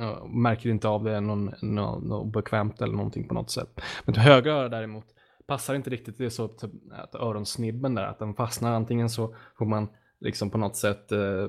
Jag 0.00 0.30
märker 0.30 0.70
inte 0.70 0.88
av 0.88 1.04
det 1.04 1.20
någon, 1.20 1.54
någon, 1.62 2.08
någon 2.08 2.30
bekvämt 2.30 2.82
eller 2.82 2.94
någonting 2.94 3.28
på 3.28 3.34
något 3.34 3.50
sätt. 3.50 3.80
Men 4.04 4.14
högra 4.14 4.52
öra 4.52 4.68
däremot 4.68 5.04
passar 5.46 5.74
inte 5.74 5.90
riktigt. 5.90 6.18
Det 6.18 6.24
är 6.24 6.30
så 6.30 6.44
att 6.44 7.14
öronsnibben 7.14 7.94
där, 7.94 8.02
att 8.02 8.18
den 8.18 8.34
fastnar. 8.34 8.72
Antingen 8.72 9.10
så 9.10 9.34
får 9.58 9.66
man 9.66 9.88
liksom 10.20 10.50
på 10.50 10.58
något 10.58 10.76
sätt 10.76 11.12
eh, 11.12 11.48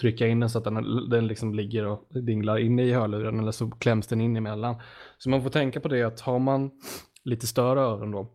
trycka 0.00 0.26
in 0.26 0.40
den 0.40 0.50
så 0.50 0.58
att 0.58 0.64
den, 0.64 1.08
den 1.10 1.26
liksom 1.26 1.54
ligger 1.54 1.86
och 1.86 2.08
dinglar 2.22 2.58
inne 2.58 2.82
i 2.82 2.92
hörluren 2.92 3.40
eller 3.40 3.52
så 3.52 3.70
kläms 3.70 4.06
den 4.06 4.20
in 4.20 4.36
emellan. 4.36 4.76
Så 5.18 5.30
man 5.30 5.42
får 5.42 5.50
tänka 5.50 5.80
på 5.80 5.88
det 5.88 6.02
att 6.02 6.20
har 6.20 6.38
man 6.38 6.70
lite 7.24 7.46
större 7.46 7.80
öron 7.80 8.10
då 8.10 8.34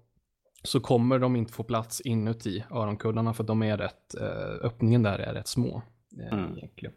så 0.63 0.79
kommer 0.79 1.19
de 1.19 1.35
inte 1.35 1.53
få 1.53 1.63
plats 1.63 2.01
inuti 2.01 2.63
öronkuddarna 2.71 3.33
för 3.33 3.43
de 3.43 3.63
är 3.63 3.77
rätt, 3.77 4.15
eh, 4.21 4.65
öppningen 4.65 5.03
där 5.03 5.19
är 5.19 5.33
rätt 5.33 5.47
små. 5.47 5.81
Eh, 6.19 6.33
mm. 6.33 6.57
egentligen. 6.57 6.93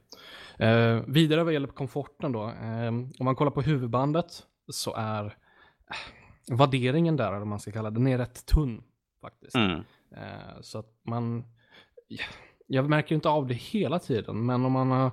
Eh, 0.59 1.03
vidare 1.07 1.45
vad 1.45 1.53
gäller 1.53 1.69
komforten 1.69 2.33
då. 2.33 2.45
Eh, 2.49 2.89
om 2.89 3.25
man 3.25 3.37
kollar 3.37 3.51
på 3.51 3.63
huvudbandet 3.63 4.43
så 4.69 4.95
är 4.95 5.37
värderingen 6.51 7.17
där, 7.17 7.33
om 7.33 7.49
man 7.49 7.61
ska 7.61 7.73
kalla 7.73 7.91
det, 7.91 7.97
den 7.97 8.07
är 8.07 8.19
rätt 8.19 8.47
tunn 8.47 8.83
faktiskt. 9.21 9.55
Mm. 9.55 9.83
Så 10.61 10.79
att 10.79 11.01
man, 11.03 11.45
jag 12.67 12.91
märker 12.91 13.15
inte 13.15 13.29
av 13.29 13.47
det 13.47 13.55
hela 13.55 13.99
tiden, 13.99 14.47
men 14.47 14.65
om 14.65 14.73
man 14.73 14.91
har 14.91 15.11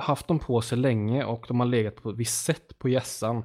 haft 0.00 0.28
dem 0.28 0.38
på 0.38 0.60
sig 0.60 0.78
länge 0.78 1.24
och 1.24 1.44
de 1.48 1.60
har 1.60 1.66
legat 1.66 2.02
på 2.02 2.10
ett 2.10 2.16
visst 2.16 2.44
sätt 2.44 2.78
på 2.78 2.88
gässan, 2.88 3.44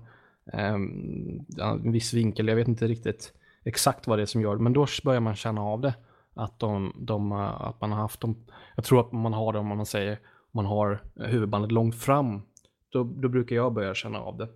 ehm, 0.54 1.46
en 1.60 1.92
viss 1.92 2.14
vinkel, 2.14 2.48
jag 2.48 2.56
vet 2.56 2.68
inte 2.68 2.88
riktigt 2.88 3.34
exakt 3.64 4.08
vad 4.08 4.20
det 4.20 4.22
är 4.22 4.26
som 4.26 4.42
gör 4.42 4.56
det, 4.56 4.62
men 4.62 4.74
då 4.74 4.86
börjar 5.04 5.22
man 5.22 5.36
känna 5.36 5.62
av 5.62 5.82
det. 5.82 5.94
Att, 6.34 6.60
de, 6.60 6.94
de, 7.00 7.32
eh, 7.32 7.62
att 7.62 7.82
man 7.82 7.92
har 7.92 8.00
haft 8.00 8.22
dem, 8.22 8.46
jag 8.76 8.86
tror 8.86 9.00
att 9.00 9.12
man 9.12 9.34
har 9.34 9.54
det 9.54 9.60
om 9.60 9.68
man 9.68 9.86
säger, 9.86 10.20
man 10.52 10.66
har 10.66 11.04
huvudbandet 11.16 11.72
långt 11.72 11.96
fram, 11.96 12.42
då, 12.90 13.04
då 13.04 13.30
brukar 13.30 13.56
jag 13.56 13.74
börja 13.74 13.94
känna 13.94 14.20
av 14.20 14.38
det. 14.38 14.48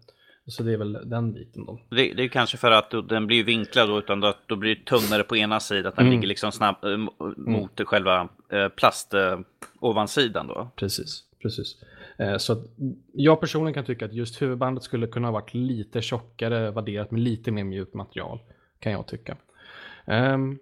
Så 0.48 0.64
det 0.64 0.74
är 0.74 0.78
väl 0.78 1.10
den 1.10 1.34
biten 1.34 1.66
då. 1.66 1.80
Det, 1.90 2.14
det 2.14 2.24
är 2.24 2.28
kanske 2.28 2.58
för 2.58 2.72
att 2.72 2.92
den 3.10 3.28
blir 3.28 3.44
vinklad 3.44 3.90
då, 3.90 4.00
utan 4.00 4.20
då, 4.20 4.34
då 4.46 4.56
blir 4.56 4.76
det 4.76 4.86
tunnare 4.86 5.24
på 5.24 5.38
ena 5.38 5.60
sidan, 5.60 5.86
att 5.90 5.96
den 5.96 6.06
mm. 6.06 6.16
ligger 6.16 6.28
liksom 6.28 6.52
snabbt 6.52 6.84
äh, 6.84 6.98
mot 7.38 7.80
mm. 7.80 7.86
själva 7.86 8.30
äh, 8.50 8.68
plast 8.68 9.14
äh, 9.14 9.40
ovansidan 9.80 10.48
då. 10.48 10.70
Precis, 10.76 11.24
precis. 11.42 11.76
Så 12.38 12.54
att 12.54 12.60
jag 13.14 13.40
personligen 13.40 13.74
kan 13.74 13.86
tycka 13.86 14.06
att 14.06 14.14
just 14.14 14.42
huvudbandet 14.42 14.84
skulle 14.84 15.08
kunna 15.08 15.28
ha 15.28 15.32
varit 15.32 15.54
lite 15.54 16.02
tjockare, 16.02 16.72
vadderat 16.72 17.12
med 17.12 17.22
lite 17.22 17.52
mer 17.52 17.64
mjukt 17.64 17.94
material, 17.94 18.40
kan 18.80 18.92
jag 18.92 19.08
tycka. 19.08 19.38
Um, 20.06 20.60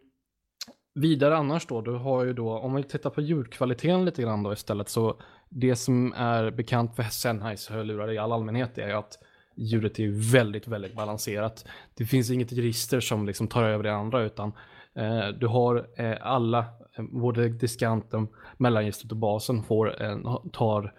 vidare 0.96 1.38
annars 1.38 1.66
då, 1.68 1.82
du 1.82 1.92
har 1.92 2.24
ju 2.24 2.34
då, 2.34 2.58
om 2.58 2.76
vi 2.76 2.84
tittar 2.84 3.10
på 3.10 3.22
ljudkvaliteten 3.22 4.06
lite 4.06 4.22
grann 4.22 4.44
då 4.44 4.54
istället, 4.54 4.90
så 4.90 5.22
det 5.50 5.76
som 5.76 6.14
är 6.14 6.52
bekant 6.52 6.96
för 6.96 7.04
Sennheiser-hörlurar 7.04 8.12
i 8.12 8.18
all 8.18 8.32
allmänhet 8.32 8.78
är 8.78 8.94
att 8.94 9.18
ljudet 9.56 10.00
är 10.00 10.32
väldigt, 10.32 10.68
väldigt 10.68 10.96
balanserat. 10.96 11.66
Det 11.94 12.06
finns 12.06 12.32
inget 12.32 12.54
register 12.54 13.00
som 13.00 13.26
liksom 13.26 13.48
tar 13.48 13.64
över 13.64 13.84
det 13.84 13.94
andra 13.94 14.24
utan 14.24 14.52
eh, 14.96 15.28
du 15.28 15.48
har 15.48 15.88
eh, 15.98 16.16
alla, 16.22 16.66
eh, 16.98 17.04
både 17.04 17.50
diskanten, 17.50 18.28
mellangistret 18.58 19.12
och 19.12 19.18
basen 19.18 19.64
får, 19.64 20.02
eh, 20.02 20.38
tar 20.52 20.94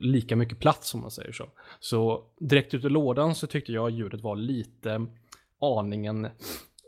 lika 0.00 0.36
mycket 0.36 0.58
plats 0.58 0.94
om 0.94 1.00
man 1.00 1.10
säger 1.10 1.32
så. 1.32 1.48
Så 1.80 2.24
direkt 2.40 2.74
ut 2.74 2.84
ur 2.84 2.90
lådan 2.90 3.34
så 3.34 3.46
tyckte 3.46 3.72
jag 3.72 3.90
ljudet 3.90 4.20
var 4.20 4.36
lite 4.36 5.06
aningen 5.60 6.28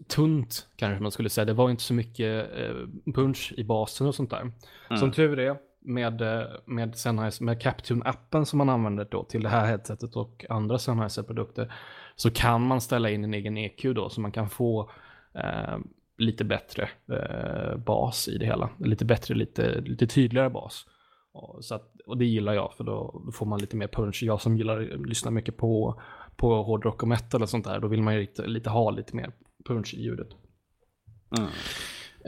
tunt 0.08 0.66
kanske 0.76 1.02
man 1.02 1.12
skulle 1.12 1.30
säga. 1.30 1.44
Det 1.44 1.52
var 1.52 1.70
inte 1.70 1.82
så 1.82 1.94
mycket 1.94 2.50
eh, 2.58 3.12
punch 3.14 3.54
i 3.56 3.64
basen 3.64 4.06
och 4.06 4.14
sånt 4.14 4.30
där. 4.30 4.40
Mm. 4.40 5.00
Som 5.00 5.12
tur 5.12 5.38
är 5.38 5.56
med, 5.84 6.20
eh, 6.20 6.46
med 6.66 6.96
Sennheiser, 6.96 7.44
med 7.44 7.62
Captune-appen 7.62 8.44
som 8.44 8.58
man 8.58 8.68
använder 8.68 9.08
då 9.10 9.24
till 9.24 9.42
det 9.42 9.48
här 9.48 9.66
headsetet 9.66 10.16
och 10.16 10.44
andra 10.48 10.78
Sennheiser-produkter 10.78 11.72
så 12.16 12.30
kan 12.30 12.66
man 12.66 12.80
ställa 12.80 13.10
in 13.10 13.24
en 13.24 13.34
egen 13.34 13.58
EQ 13.58 13.82
då 13.94 14.08
så 14.08 14.20
man 14.20 14.32
kan 14.32 14.50
få 14.50 14.90
eh, 15.34 15.78
lite 16.18 16.44
bättre 16.44 16.88
eh, 17.08 17.76
bas 17.76 18.28
i 18.28 18.38
det 18.38 18.46
hela. 18.46 18.70
Lite 18.78 19.04
bättre, 19.04 19.34
lite, 19.34 19.80
lite 19.80 20.06
tydligare 20.06 20.50
bas. 20.50 20.86
Och, 21.32 21.64
så 21.64 21.74
att, 21.74 21.92
och 22.06 22.18
det 22.18 22.24
gillar 22.24 22.54
jag 22.54 22.74
för 22.76 22.84
då, 22.84 23.22
då, 23.26 23.32
får 23.32 23.46
man 23.46 23.60
lite 23.60 23.76
mer 23.76 23.88
punch. 23.88 24.22
Jag 24.22 24.40
som 24.40 24.56
gillar 24.56 24.80
att 24.80 25.08
lyssna 25.08 25.30
mycket 25.30 25.56
på, 25.56 26.00
på 26.36 26.62
hårdrock 26.62 27.02
och 27.02 27.08
metal 27.08 27.42
och 27.42 27.48
sånt 27.48 27.64
där, 27.64 27.80
då 27.80 27.88
vill 27.88 28.02
man 28.02 28.14
ju 28.14 28.20
lite, 28.20 28.46
lite 28.46 28.70
ha 28.70 28.90
lite 28.90 29.16
mer 29.16 29.32
punch 29.68 29.94
i 29.94 30.02
ljudet. 30.02 30.28
Mm. 31.38 31.50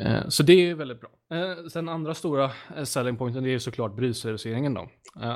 Eh, 0.01 0.29
så 0.29 0.43
det 0.43 0.53
är 0.71 0.75
väldigt 0.75 1.01
bra. 1.01 1.11
Eh, 1.31 1.67
sen 1.67 1.89
andra 1.89 2.15
stora 2.15 2.51
eh, 2.77 2.85
selling 2.85 3.17
pointen 3.17 3.45
det 3.45 3.55
är 3.55 3.59
såklart 3.59 3.97
brusreduceringen 3.97 4.75
då. 4.75 4.89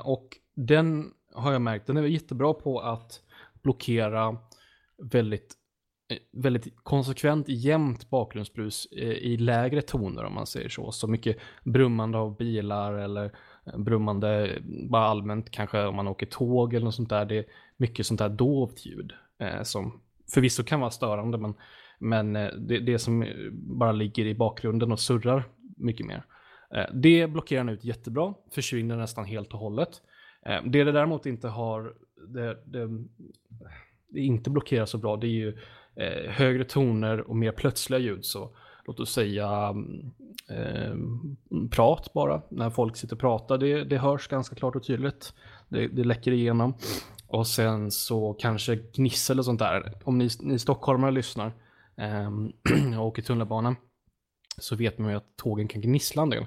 Och 0.05 0.29
den 0.55 1.11
har 1.35 1.53
jag 1.53 1.63
märkt, 1.63 1.87
den 1.87 1.97
är 1.97 2.03
jättebra 2.03 2.55
på 2.55 2.81
att 2.81 3.21
blockera 3.63 4.37
väldigt, 5.13 5.55
väldigt 6.33 6.75
konsekvent 6.83 7.49
jämnt 7.49 8.11
bakgrundsbrus 8.11 8.89
i 8.93 9.37
lägre 9.37 9.83
toner 9.83 10.25
om 10.25 10.35
man 10.35 10.47
säger 10.47 10.69
så. 10.69 10.93
Så 10.93 11.07
mycket 11.07 11.37
brummande 11.65 12.19
av 12.19 12.37
bilar 12.37 12.93
eller 12.93 13.33
brummande 13.77 14.59
bara 14.91 15.05
allmänt 15.05 15.51
kanske 15.51 15.85
om 15.85 15.97
man 15.97 16.09
åker 16.09 16.27
tåg 16.27 16.75
eller 16.75 16.85
något 16.85 16.95
sånt 16.95 17.09
där. 17.09 17.25
Det 17.25 17.39
är 17.39 17.45
mycket 17.77 18.07
sånt 18.07 18.19
där 18.19 18.29
dovt 18.29 18.87
ljud 18.87 19.13
som 19.63 20.01
förvisso 20.35 20.63
kan 20.65 20.81
vara 20.81 20.91
störande 20.91 21.39
men 21.39 21.55
men 22.01 22.37
eh, 22.37 22.49
det, 22.49 22.79
det 22.79 22.99
som 22.99 23.23
eh, 23.23 23.29
bara 23.53 23.93
ligger 23.93 24.27
i 24.27 24.35
bakgrunden 24.35 24.93
och 24.93 25.01
surrar 25.01 25.45
mycket 25.77 26.07
mer. 26.07 26.25
Eh, 26.75 26.87
det 26.95 27.27
blockerar 27.27 27.65
den 27.65 27.75
ut 27.75 27.85
jättebra, 27.85 28.35
försvinner 28.51 28.97
nästan 28.97 29.25
helt 29.25 29.53
och 29.53 29.59
hållet. 29.59 30.03
Det 30.65 30.85
det 30.85 30.93
däremot 30.93 31.27
inte 31.27 31.49
har, 31.49 31.95
det, 32.29 32.59
det, 32.65 32.89
det 34.09 34.21
inte 34.21 34.51
blockerar 34.51 34.87
så 34.87 34.99
bra, 34.99 35.17
det 35.17 35.27
är 35.27 35.29
ju 35.29 35.57
högre 36.29 36.65
toner 36.65 37.21
och 37.21 37.37
mer 37.37 37.53
plötsliga 37.53 38.01
ljud. 38.01 38.25
Så 38.25 38.51
låt 38.85 39.01
oss 39.01 39.13
säga 39.13 39.49
mm, 39.49 40.11
eh, 40.49 40.95
prat 41.71 42.13
bara, 42.15 42.43
när 42.49 42.71
folk 42.71 42.97
sitter 42.97 43.17
och 43.17 43.21
pratar, 43.21 43.59
det, 43.59 43.85
det 43.85 43.99
hörs 43.99 44.29
ganska 44.29 44.57
klart 44.57 44.77
och 44.77 44.85
tydligt. 44.85 45.35
Det, 45.69 45.89
det 45.89 46.05
läcker 46.05 46.33
igenom. 46.33 46.75
Och 47.27 47.47
sen 47.47 47.91
så 47.91 48.37
kanske 48.39 48.77
gnissel 48.77 49.39
och 49.39 49.45
sånt 49.45 49.59
där. 49.59 49.93
Om 50.05 50.19
ni, 50.19 50.29
ni 50.41 50.59
stockholmare 50.59 51.11
lyssnar, 51.11 51.53
jag 52.93 53.07
åker 53.07 53.23
tunnelbana 53.23 53.77
så 54.63 54.77
vet 54.77 54.99
man 54.99 55.11
ju 55.11 55.17
att 55.17 55.37
tågen 55.37 55.69
kan 55.69 55.81
gnissla 55.81 56.23
en 56.23 56.31
del 56.31 56.47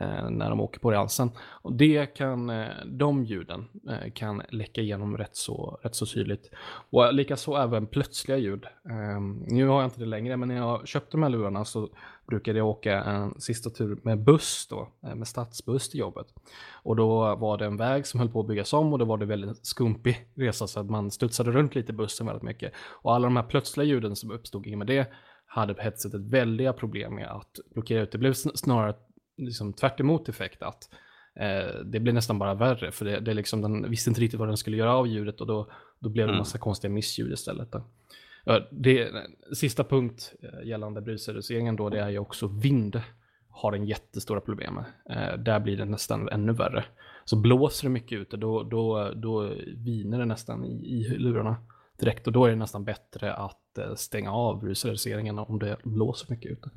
eh, 0.00 0.30
när 0.30 0.50
de 0.50 0.60
åker 0.60 0.80
på 0.80 0.92
rälsen. 0.92 1.30
Och 1.38 1.72
det 1.72 2.06
kan, 2.06 2.50
eh, 2.50 2.68
de 2.86 3.24
ljuden 3.24 3.68
eh, 3.88 4.12
kan 4.12 4.42
läcka 4.50 4.80
igenom 4.80 5.16
rätt 5.16 5.36
så, 5.36 5.78
rätt 5.82 5.94
så 5.94 6.06
tydligt. 6.06 6.50
Och 6.90 7.14
likaså 7.14 7.56
även 7.56 7.86
plötsliga 7.86 8.38
ljud. 8.38 8.66
Ehm, 8.90 9.44
nu 9.46 9.66
har 9.66 9.80
jag 9.80 9.86
inte 9.86 10.00
det 10.00 10.06
längre, 10.06 10.36
men 10.36 10.48
när 10.48 10.56
jag 10.56 10.88
köpte 10.88 11.10
de 11.10 11.22
här 11.22 11.30
lurarna 11.30 11.64
så 11.64 11.88
brukade 12.28 12.58
jag 12.58 12.68
åka 12.68 13.02
en 13.02 13.40
sista 13.40 13.70
tur 13.70 13.98
med 14.02 14.24
buss 14.24 14.66
då, 14.70 14.88
eh, 15.02 15.14
med 15.14 15.28
stadsbuss 15.28 15.90
till 15.90 16.00
jobbet. 16.00 16.26
Och 16.82 16.96
då 16.96 17.36
var 17.36 17.58
det 17.58 17.66
en 17.66 17.76
väg 17.76 18.06
som 18.06 18.20
höll 18.20 18.28
på 18.28 18.40
att 18.40 18.46
byggas 18.46 18.72
om 18.72 18.92
och 18.92 18.98
då 18.98 19.04
var 19.04 19.18
det 19.18 19.26
väldigt 19.26 19.66
skumpig 19.66 20.28
resa 20.34 20.66
så 20.66 20.80
att 20.80 20.90
man 20.90 21.10
studsade 21.10 21.50
runt 21.50 21.74
lite 21.74 21.92
i 21.92 21.94
bussen 21.94 22.26
väldigt 22.26 22.42
mycket. 22.42 22.72
Och 22.76 23.14
alla 23.14 23.26
de 23.26 23.36
här 23.36 23.42
plötsliga 23.42 23.86
ljuden 23.86 24.16
som 24.16 24.30
uppstod 24.30 24.66
i 24.66 24.74
och 24.74 24.78
med 24.78 24.86
det 24.86 25.12
hade 25.48 25.82
headsetet 25.82 26.20
väldiga 26.20 26.72
problem 26.72 27.14
med 27.14 27.28
att 27.28 27.58
blockera 27.74 28.02
ut. 28.02 28.12
Det 28.12 28.18
blev 28.18 28.32
snarare 28.32 28.94
liksom 29.36 29.72
tvärt 29.72 30.28
effekt 30.28 30.62
att 30.62 30.88
eh, 31.36 31.80
det 31.84 32.00
blev 32.00 32.14
nästan 32.14 32.38
bara 32.38 32.54
värre 32.54 32.92
för 32.92 33.04
det, 33.04 33.20
det 33.20 33.34
liksom, 33.34 33.62
den 33.62 33.90
visste 33.90 34.10
inte 34.10 34.20
riktigt 34.20 34.40
vad 34.40 34.48
den 34.48 34.56
skulle 34.56 34.76
göra 34.76 34.94
av 34.94 35.06
ljudet 35.06 35.40
och 35.40 35.46
då, 35.46 35.70
då 35.98 36.08
blev 36.08 36.26
det 36.26 36.30
en 36.30 36.34
mm. 36.34 36.38
massa 36.38 36.58
konstiga 36.58 36.92
missljud 36.92 37.32
istället. 37.32 37.72
Då. 37.72 37.82
Det, 38.70 39.10
sista 39.52 39.84
punkt 39.84 40.34
eh, 40.42 40.68
gällande 40.68 41.00
brusreduceringen 41.00 41.76
då, 41.76 41.88
det 41.88 42.00
är 42.00 42.08
ju 42.08 42.18
också 42.18 42.46
vind 42.46 43.02
har 43.50 43.72
en 43.72 43.86
jättestora 43.86 44.40
problem 44.40 44.74
med. 44.74 44.84
Eh, 45.10 45.38
där 45.38 45.60
blir 45.60 45.76
det 45.76 45.84
nästan 45.84 46.28
ännu 46.28 46.52
värre. 46.52 46.84
Så 47.24 47.36
blåser 47.36 47.88
det 47.88 47.92
mycket 47.92 48.18
ute, 48.18 48.36
då, 48.36 48.62
då, 48.62 49.12
då 49.14 49.50
viner 49.76 50.18
det 50.18 50.24
nästan 50.24 50.64
i, 50.64 50.68
i 50.68 51.18
lurarna 51.18 51.56
direkt 52.00 52.26
och 52.26 52.32
då 52.32 52.44
är 52.44 52.50
det 52.50 52.56
nästan 52.56 52.84
bättre 52.84 53.34
att 53.34 53.78
eh, 53.78 53.94
stänga 53.94 54.32
av 54.32 54.60
brusreduceringen 54.60 55.38
om 55.38 55.58
det 55.58 55.76
blåser 55.84 56.26
mycket 56.30 56.52
ute. 56.52 56.70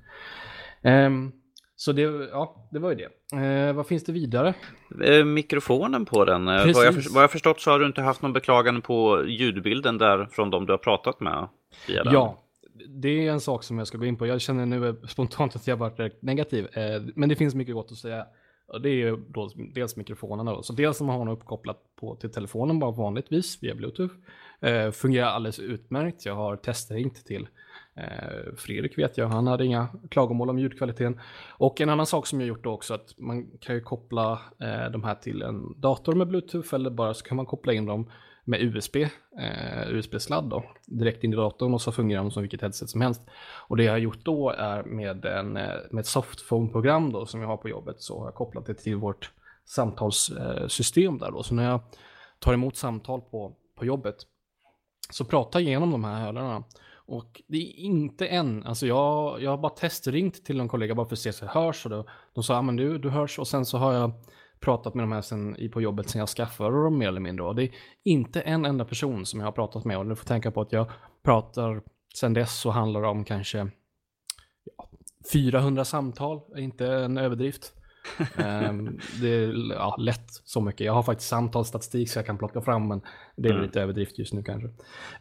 Um, 0.83 1.31
så 1.75 1.91
det, 1.91 2.01
ja, 2.01 2.69
det 2.71 2.79
var 2.79 2.89
ju 2.89 2.95
det. 2.95 3.37
Eh, 3.37 3.73
vad 3.73 3.87
finns 3.87 4.03
det 4.03 4.11
vidare? 4.11 4.53
Eh, 5.03 5.25
mikrofonen 5.25 6.05
på 6.05 6.25
den. 6.25 6.45
Precis. 6.45 6.75
Vad 6.75 6.85
jag, 6.85 6.93
för, 7.03 7.13
vad 7.13 7.23
jag 7.23 7.31
förstått 7.31 7.61
så 7.61 7.71
har 7.71 7.79
du 7.79 7.85
inte 7.85 8.01
haft 8.01 8.21
någon 8.21 8.33
beklagande 8.33 8.81
på 8.81 9.25
ljudbilden 9.27 9.97
där 9.97 10.25
från 10.31 10.49
de 10.49 10.65
du 10.65 10.73
har 10.73 10.77
pratat 10.77 11.19
med? 11.19 11.47
Ja, 11.87 12.37
det 12.87 13.27
är 13.27 13.31
en 13.31 13.41
sak 13.41 13.63
som 13.63 13.77
jag 13.77 13.87
ska 13.87 13.97
gå 13.97 14.05
in 14.05 14.17
på. 14.17 14.27
Jag 14.27 14.41
känner 14.41 14.65
nu 14.65 15.01
spontant 15.07 15.55
att 15.55 15.67
jag 15.67 15.77
varit 15.77 16.21
negativ, 16.21 16.67
eh, 16.73 17.01
men 17.15 17.29
det 17.29 17.35
finns 17.35 17.55
mycket 17.55 17.75
gott 17.75 17.91
att 17.91 17.97
säga. 17.97 18.25
Det 18.79 18.89
är 18.89 19.19
då 19.27 19.49
dels 19.55 19.95
mikrofonerna 19.95 20.51
då. 20.51 20.63
Så 20.63 20.73
dels 20.73 21.01
om 21.01 21.07
man 21.07 21.19
har 21.19 21.25
den 21.25 21.33
uppkopplat 21.33 21.77
på, 21.95 22.15
till 22.15 22.31
telefonen 22.31 22.79
bara 22.79 22.91
vanligtvis 22.91 23.63
via 23.63 23.75
bluetooth. 23.75 24.13
Eh, 24.59 24.91
fungerar 24.91 25.27
alldeles 25.27 25.59
utmärkt. 25.59 26.25
Jag 26.25 26.35
har 26.35 26.55
testringt 26.55 27.25
till 27.25 27.47
eh, 27.95 28.55
Fredrik 28.57 28.97
vet 28.97 29.17
jag, 29.17 29.27
han 29.27 29.47
hade 29.47 29.65
inga 29.65 29.87
klagomål 30.09 30.49
om 30.49 30.59
ljudkvaliteten. 30.59 31.19
Och 31.49 31.81
en 31.81 31.89
annan 31.89 32.05
sak 32.05 32.27
som 32.27 32.39
jag 32.39 32.47
gjort 32.47 32.63
då 32.63 32.71
också 32.71 32.93
att 32.93 33.13
man 33.17 33.51
kan 33.59 33.75
ju 33.75 33.81
koppla 33.81 34.31
eh, 34.59 34.91
de 34.91 35.03
här 35.03 35.15
till 35.15 35.41
en 35.41 35.81
dator 35.81 36.15
med 36.15 36.27
bluetooth 36.27 36.75
eller 36.75 36.89
bara 36.89 37.13
så 37.13 37.25
kan 37.25 37.37
man 37.37 37.45
koppla 37.45 37.73
in 37.73 37.85
dem 37.85 38.09
med 38.43 38.62
USB, 38.62 38.95
eh, 39.39 39.89
USB-sladd 39.89 40.50
då, 40.50 40.63
direkt 40.86 41.24
in 41.24 41.33
i 41.33 41.36
datorn 41.36 41.74
och 41.74 41.81
så 41.81 41.91
fungerar 41.91 42.21
de 42.21 42.31
som 42.31 42.41
vilket 42.41 42.62
headset 42.62 42.89
som 42.89 43.01
helst. 43.01 43.21
Och 43.67 43.77
det 43.77 43.83
jag 43.83 43.93
har 43.93 43.98
gjort 43.98 44.25
då 44.25 44.50
är 44.50 44.83
med, 44.83 45.25
en, 45.25 45.57
eh, 45.57 45.74
med 45.91 46.01
ett 46.01 46.07
softphone-program 46.07 47.12
då 47.12 47.25
som 47.25 47.41
jag 47.41 47.48
har 47.48 47.57
på 47.57 47.69
jobbet 47.69 48.01
så 48.01 48.19
har 48.19 48.27
jag 48.27 48.36
kopplat 48.36 48.65
det 48.65 48.74
till 48.74 48.95
vårt 48.95 49.31
samtalssystem 49.65 51.13
eh, 51.13 51.19
där 51.19 51.31
då. 51.31 51.43
Så 51.43 51.55
när 51.55 51.69
jag 51.69 51.81
tar 52.39 52.53
emot 52.53 52.75
samtal 52.75 53.21
på, 53.21 53.55
på 53.75 53.86
jobbet 53.86 54.15
så 55.10 55.25
pratar 55.25 55.60
jag 55.60 55.67
igenom 55.67 55.91
de 55.91 56.03
här 56.03 56.25
hörlurarna. 56.25 56.63
Och 57.05 57.41
det 57.48 57.57
är 57.57 57.79
inte 57.79 58.27
än, 58.27 58.63
alltså 58.63 58.88
jag, 58.88 59.41
jag 59.41 59.51
har 59.51 59.57
bara 59.57 59.71
testringt 59.71 60.45
till 60.45 60.57
någon 60.57 60.67
kollega 60.67 60.95
bara 60.95 61.05
för 61.05 61.15
att 61.15 61.19
se 61.19 61.33
så 61.33 61.45
det 61.45 61.51
hörs 61.51 61.86
och 61.86 61.91
då, 61.91 62.05
de 62.33 62.43
sa, 62.43 62.53
ja 62.53 62.62
men 62.62 62.75
du, 62.75 62.98
du 62.98 63.10
hörs 63.10 63.39
och 63.39 63.48
sen 63.48 63.65
så 63.65 63.77
har 63.77 63.93
jag 63.93 64.12
pratat 64.62 64.94
med 64.96 65.03
de 65.03 65.12
här 65.12 65.22
sen, 65.22 65.58
på 65.74 65.82
jobbet 65.82 66.10
sen 66.10 66.20
jag 66.20 66.30
skaffade 66.30 66.84
dem 66.84 66.98
mer 66.98 67.08
eller 67.08 67.20
mindre. 67.20 67.46
Och 67.46 67.56
det 67.56 67.63
är 67.63 67.72
inte 68.03 68.41
en 68.41 68.65
enda 68.65 68.86
person 68.86 69.25
som 69.25 69.39
jag 69.39 69.48
har 69.48 69.51
pratat 69.51 69.86
med 69.86 69.98
och 69.98 70.06
du 70.06 70.15
får 70.15 70.25
tänka 70.25 70.51
på 70.51 70.62
att 70.62 70.72
jag 70.72 70.91
pratar 71.24 71.82
sen 72.15 72.34
dess 72.34 72.60
så 72.60 72.70
handlar 72.70 73.01
det 73.01 73.08
om 73.08 73.25
kanske 73.25 73.58
ja, 74.77 74.89
400 75.34 75.86
samtal 75.86 76.41
inte 76.58 76.88
en 76.88 77.18
överdrift 77.18 77.74
um, 78.70 79.00
det 79.22 79.29
är 79.29 79.74
ja, 79.74 79.96
lätt 80.00 80.29
så 80.29 80.62
mycket. 80.62 80.86
Jag 80.86 80.93
har 80.93 81.03
faktiskt 81.03 81.29
samtalsstatistik 81.29 82.10
så 82.10 82.20
jag 82.20 82.25
kan 82.25 82.38
plocka 82.38 82.62
fram, 82.62 82.88
men 82.88 83.01
det 83.36 83.50
är 83.50 83.53
mm. 83.53 83.65
lite 83.65 83.81
överdrift 83.81 84.20
just 84.20 84.34
nu 84.34 84.43
kanske. 84.43 84.67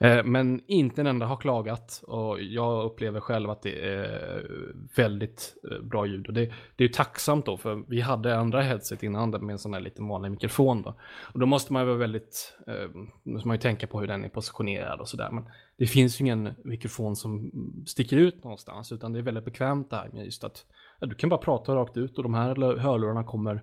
Uh, 0.05 0.25
men 0.25 0.61
inte 0.67 1.01
en 1.01 1.07
enda 1.07 1.27
har 1.27 1.37
klagat 1.37 2.03
och 2.07 2.43
jag 2.43 2.85
upplever 2.85 3.21
själv 3.21 3.51
att 3.51 3.63
det 3.63 3.89
är 3.89 4.51
väldigt 4.97 5.55
uh, 5.71 5.83
bra 5.83 6.07
ljud. 6.07 6.27
Och 6.27 6.35
det, 6.35 6.53
det 6.77 6.85
är 6.85 6.89
tacksamt 6.89 7.47
då, 7.47 7.57
för 7.57 7.85
vi 7.89 8.01
hade 8.01 8.37
andra 8.37 8.63
headset 8.63 9.03
innan 9.03 9.31
med 9.31 9.53
en 9.53 9.59
sån 9.59 9.75
här 9.75 9.81
lite 9.81 10.03
vanlig 10.03 10.31
mikrofon. 10.31 10.83
Då. 10.83 10.95
Och 11.33 11.41
då 11.41 11.47
måste 11.47 11.73
man 11.73 11.87
vara 11.87 11.97
väldigt, 11.97 12.59
uh, 12.69 13.03
måste 13.23 13.49
man 13.49 13.55
ju 13.55 13.61
tänka 13.61 13.87
på 13.87 14.01
hur 14.01 14.07
den 14.07 14.25
är 14.25 14.29
positionerad 14.29 15.01
och 15.01 15.09
sådär. 15.09 15.31
Men 15.33 15.45
det 15.77 15.87
finns 15.87 16.21
ju 16.21 16.25
ingen 16.25 16.55
mikrofon 16.65 17.17
som 17.17 17.51
sticker 17.87 18.17
ut 18.17 18.45
någonstans, 18.45 18.93
utan 18.93 19.13
det 19.13 19.19
är 19.19 19.23
väldigt 19.23 19.45
bekvämt 19.45 19.91
där 19.91 20.11
med 20.13 20.25
just 20.25 20.45
att 20.45 20.65
ja, 21.01 21.07
du 21.07 21.15
kan 21.15 21.29
bara 21.29 21.41
prata 21.41 21.75
rakt 21.75 21.97
ut 21.97 22.17
och 22.17 22.23
de 22.23 22.35
här 22.35 22.77
hörlurarna 22.79 23.25
kommer 23.25 23.63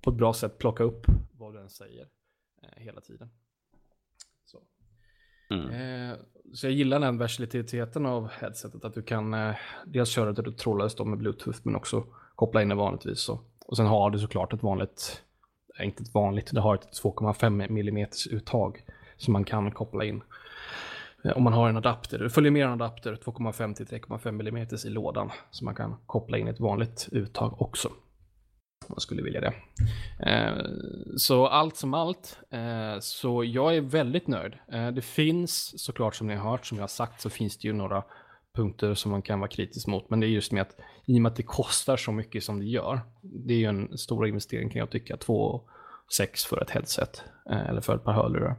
på 0.00 0.10
ett 0.10 0.16
bra 0.16 0.32
sätt 0.32 0.58
plocka 0.58 0.84
upp 0.84 1.06
vad 1.32 1.54
du 1.54 1.60
än 1.60 1.70
säger 1.70 2.08
eh, 2.62 2.82
hela 2.82 3.00
tiden. 3.00 3.30
Så. 4.44 4.58
Mm. 5.50 5.70
Eh, 5.70 6.16
så 6.54 6.66
jag 6.66 6.72
gillar 6.72 7.00
den 7.00 7.18
versatiliteten 7.18 8.06
av 8.06 8.28
headsetet, 8.28 8.84
att 8.84 8.94
du 8.94 9.02
kan 9.02 9.34
eh, 9.34 9.54
dels 9.86 10.08
köra 10.08 10.32
det 10.32 10.52
trådlöst 10.52 11.04
med 11.04 11.18
bluetooth, 11.18 11.58
men 11.62 11.76
också 11.76 12.06
koppla 12.34 12.62
in 12.62 12.68
det 12.68 12.74
vanligtvis. 12.74 13.20
Så. 13.20 13.40
Och 13.66 13.76
sen 13.76 13.86
har 13.86 14.10
du 14.10 14.18
såklart 14.18 14.52
ett 14.52 14.62
vanligt, 14.62 15.22
inte 15.80 16.02
ett 16.02 16.14
vanligt, 16.14 16.50
det 16.52 16.60
har 16.60 16.74
ett 16.74 17.02
2,5 17.02 17.64
mm 17.64 18.06
uttag 18.30 18.84
som 19.16 19.32
man 19.32 19.44
kan 19.44 19.70
koppla 19.70 20.04
in. 20.04 20.22
Eh, 21.24 21.36
om 21.36 21.42
man 21.42 21.52
har 21.52 21.68
en 21.68 21.76
adapter. 21.76 22.18
Det 22.18 22.30
följer 22.30 22.50
med 22.50 22.66
en 22.66 22.72
adapter 22.72 23.18
2,5 23.24 23.74
till 23.74 23.86
3,5 23.86 24.28
mm 24.28 24.66
i 24.86 24.88
lådan. 24.88 25.30
Så 25.50 25.64
man 25.64 25.74
kan 25.74 25.96
koppla 26.06 26.38
in 26.38 26.48
ett 26.48 26.60
vanligt 26.60 27.08
uttag 27.12 27.62
också. 27.62 27.88
Om 27.88 28.88
man 28.88 29.00
skulle 29.00 29.22
vilja 29.22 29.40
det. 29.40 29.54
Eh, 30.30 30.64
så 31.16 31.46
allt 31.46 31.76
som 31.76 31.94
allt, 31.94 32.38
eh, 32.50 33.00
så 33.00 33.44
jag 33.44 33.76
är 33.76 33.80
väldigt 33.80 34.26
nöjd. 34.26 34.52
Det 34.94 35.04
finns 35.04 35.84
såklart 35.84 36.14
som 36.14 36.26
ni 36.26 36.34
har 36.34 36.50
hört, 36.50 36.66
som 36.66 36.78
jag 36.78 36.82
har 36.82 36.88
sagt, 36.88 37.20
så 37.20 37.30
finns 37.30 37.58
det 37.58 37.68
ju 37.68 37.74
några 37.74 38.04
punkter 38.54 38.94
som 38.94 39.10
man 39.10 39.22
kan 39.22 39.40
vara 39.40 39.50
kritisk 39.50 39.86
mot. 39.86 40.10
Men 40.10 40.20
det 40.20 40.26
är 40.26 40.28
just 40.28 40.52
med 40.52 40.62
att 40.62 40.76
i 41.06 41.18
och 41.18 41.22
med 41.22 41.30
att 41.30 41.36
det 41.36 41.42
kostar 41.42 41.96
så 41.96 42.12
mycket 42.12 42.44
som 42.44 42.58
det 42.58 42.64
gör. 42.64 43.00
Det 43.20 43.54
är 43.54 43.58
ju 43.58 43.66
en 43.66 43.98
stor 43.98 44.26
investering 44.26 44.70
kan 44.70 44.78
jag 44.78 44.90
tycka. 44.90 45.16
6 46.16 46.44
för 46.44 46.62
ett 46.62 46.70
headset 46.70 47.22
eh, 47.50 47.68
eller 47.68 47.80
för 47.80 47.94
ett 47.94 48.04
par 48.04 48.12
hörlurar 48.12 48.56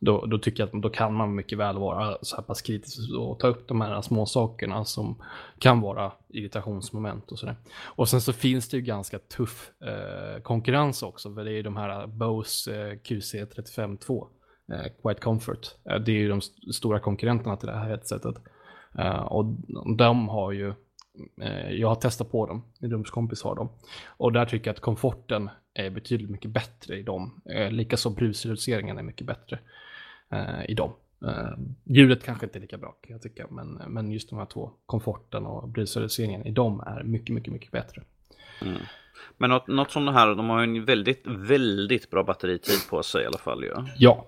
då, 0.00 0.26
då 0.26 0.38
tycker 0.38 0.62
jag 0.62 0.76
att 0.76 0.82
då 0.82 0.90
kan 0.90 1.14
man 1.14 1.34
mycket 1.34 1.58
väl 1.58 1.78
vara 1.78 2.18
så 2.22 2.36
här 2.36 2.42
pass 2.42 2.62
kritisk 2.62 2.98
och 3.18 3.38
ta 3.38 3.46
upp 3.46 3.68
de 3.68 3.80
här 3.80 4.02
små 4.02 4.26
sakerna 4.26 4.84
som 4.84 5.22
kan 5.58 5.80
vara 5.80 6.12
irritationsmoment 6.28 7.32
och 7.32 7.38
sådär. 7.38 7.56
Och 7.82 8.08
sen 8.08 8.20
så 8.20 8.32
finns 8.32 8.68
det 8.68 8.76
ju 8.76 8.82
ganska 8.82 9.18
tuff 9.18 9.70
eh, 9.82 10.42
konkurrens 10.42 11.02
också, 11.02 11.34
för 11.34 11.44
det 11.44 11.50
är 11.50 11.54
ju 11.54 11.62
de 11.62 11.76
här 11.76 12.06
Bose 12.06 12.88
eh, 12.88 12.94
QC352, 12.94 14.26
eh, 14.72 14.92
Quiet 15.02 15.20
Comfort. 15.20 15.74
Eh, 15.90 15.96
det 15.96 16.12
är 16.12 16.16
ju 16.16 16.28
de 16.28 16.38
st 16.38 16.72
stora 16.72 17.00
konkurrenterna 17.00 17.56
till 17.56 17.68
det 17.68 17.76
här 17.76 17.88
headsetet. 17.88 18.34
Eh, 18.98 19.22
och 19.22 19.44
de 19.96 20.28
har 20.28 20.52
ju, 20.52 20.74
jag 21.70 21.88
har 21.88 21.94
testat 21.94 22.30
på 22.30 22.46
dem, 22.46 22.62
min 22.78 22.90
rumskompis 22.90 23.42
har 23.42 23.54
dem. 23.54 23.68
Och 24.06 24.32
där 24.32 24.44
tycker 24.44 24.68
jag 24.68 24.74
att 24.74 24.80
komforten 24.80 25.50
är 25.74 25.90
betydligt 25.90 26.30
mycket 26.30 26.50
bättre 26.50 26.98
i 26.98 27.02
dem. 27.02 27.40
Uh, 27.50 27.70
Likaså 27.70 28.10
brusreduceringen 28.10 28.98
är 28.98 29.02
mycket 29.02 29.26
bättre 29.26 29.58
eh, 30.30 30.70
i 30.70 30.74
dem. 30.74 30.92
Eh, 31.26 31.58
ljudet 31.84 32.24
kanske 32.24 32.46
inte 32.46 32.58
är 32.58 32.60
lika 32.60 32.78
bra 32.78 32.96
kan 33.00 33.12
jag 33.12 33.22
tycka, 33.22 33.46
men, 33.50 33.82
men 33.88 34.12
just 34.12 34.30
de 34.30 34.38
här 34.38 34.46
två, 34.46 34.70
komforten 34.86 35.46
och 35.46 35.68
brusreduceringen 35.68 36.46
i 36.46 36.50
dem 36.50 36.80
är 36.86 37.02
mycket, 37.02 37.34
mycket, 37.34 37.52
mycket 37.52 37.70
bättre. 37.70 38.02
Mm. 38.62 38.82
Men 39.36 39.50
något, 39.50 39.66
något 39.66 39.90
som 39.90 40.06
det 40.06 40.12
här, 40.12 40.34
de 40.34 40.48
har 40.48 40.60
ju 40.60 40.78
en 40.78 40.84
väldigt, 40.84 41.22
väldigt 41.26 42.10
bra 42.10 42.22
batteritid 42.22 42.78
på 42.90 43.02
sig 43.02 43.22
i 43.22 43.26
alla 43.26 43.38
fall. 43.38 43.64
Ja. 43.64 43.86
ja. 43.98 44.26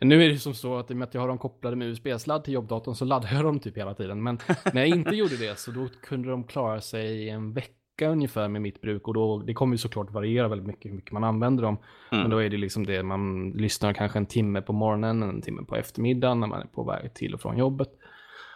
Nu 0.00 0.24
är 0.24 0.28
det 0.28 0.38
som 0.38 0.54
så 0.54 0.78
att 0.78 0.90
i 0.90 0.94
och 0.94 0.98
med 0.98 1.08
att 1.08 1.14
jag 1.14 1.20
har 1.20 1.28
dem 1.28 1.38
kopplade 1.38 1.76
med 1.76 1.88
USB-sladd 1.88 2.44
till 2.44 2.54
jobbdatorn 2.54 2.94
så 2.94 3.04
laddar 3.04 3.32
jag 3.32 3.44
dem 3.44 3.60
typ 3.60 3.76
hela 3.76 3.94
tiden. 3.94 4.22
Men 4.22 4.38
när 4.72 4.80
jag 4.80 4.88
inte 4.88 5.16
gjorde 5.16 5.36
det 5.36 5.58
så 5.58 5.70
då 5.70 5.88
kunde 6.02 6.30
de 6.30 6.44
klara 6.44 6.80
sig 6.80 7.28
en 7.28 7.52
vecka 7.52 8.08
ungefär 8.08 8.48
med 8.48 8.62
mitt 8.62 8.80
bruk 8.80 9.08
och 9.08 9.14
då, 9.14 9.38
det 9.38 9.54
kommer 9.54 9.74
ju 9.74 9.78
såklart 9.78 10.10
variera 10.10 10.48
väldigt 10.48 10.66
mycket 10.66 10.90
hur 10.90 10.96
mycket 10.96 11.12
man 11.12 11.24
använder 11.24 11.62
dem. 11.62 11.78
Mm. 12.12 12.22
Men 12.22 12.30
då 12.30 12.38
är 12.38 12.50
det 12.50 12.56
liksom 12.56 12.86
det, 12.86 13.02
man 13.02 13.50
lyssnar 13.50 13.92
kanske 13.92 14.18
en 14.18 14.26
timme 14.26 14.62
på 14.62 14.72
morgonen, 14.72 15.22
en 15.22 15.42
timme 15.42 15.62
på 15.62 15.76
eftermiddagen 15.76 16.40
när 16.40 16.46
man 16.46 16.60
är 16.60 16.66
på 16.66 16.84
väg 16.84 17.14
till 17.14 17.34
och 17.34 17.40
från 17.40 17.58
jobbet. 17.58 17.88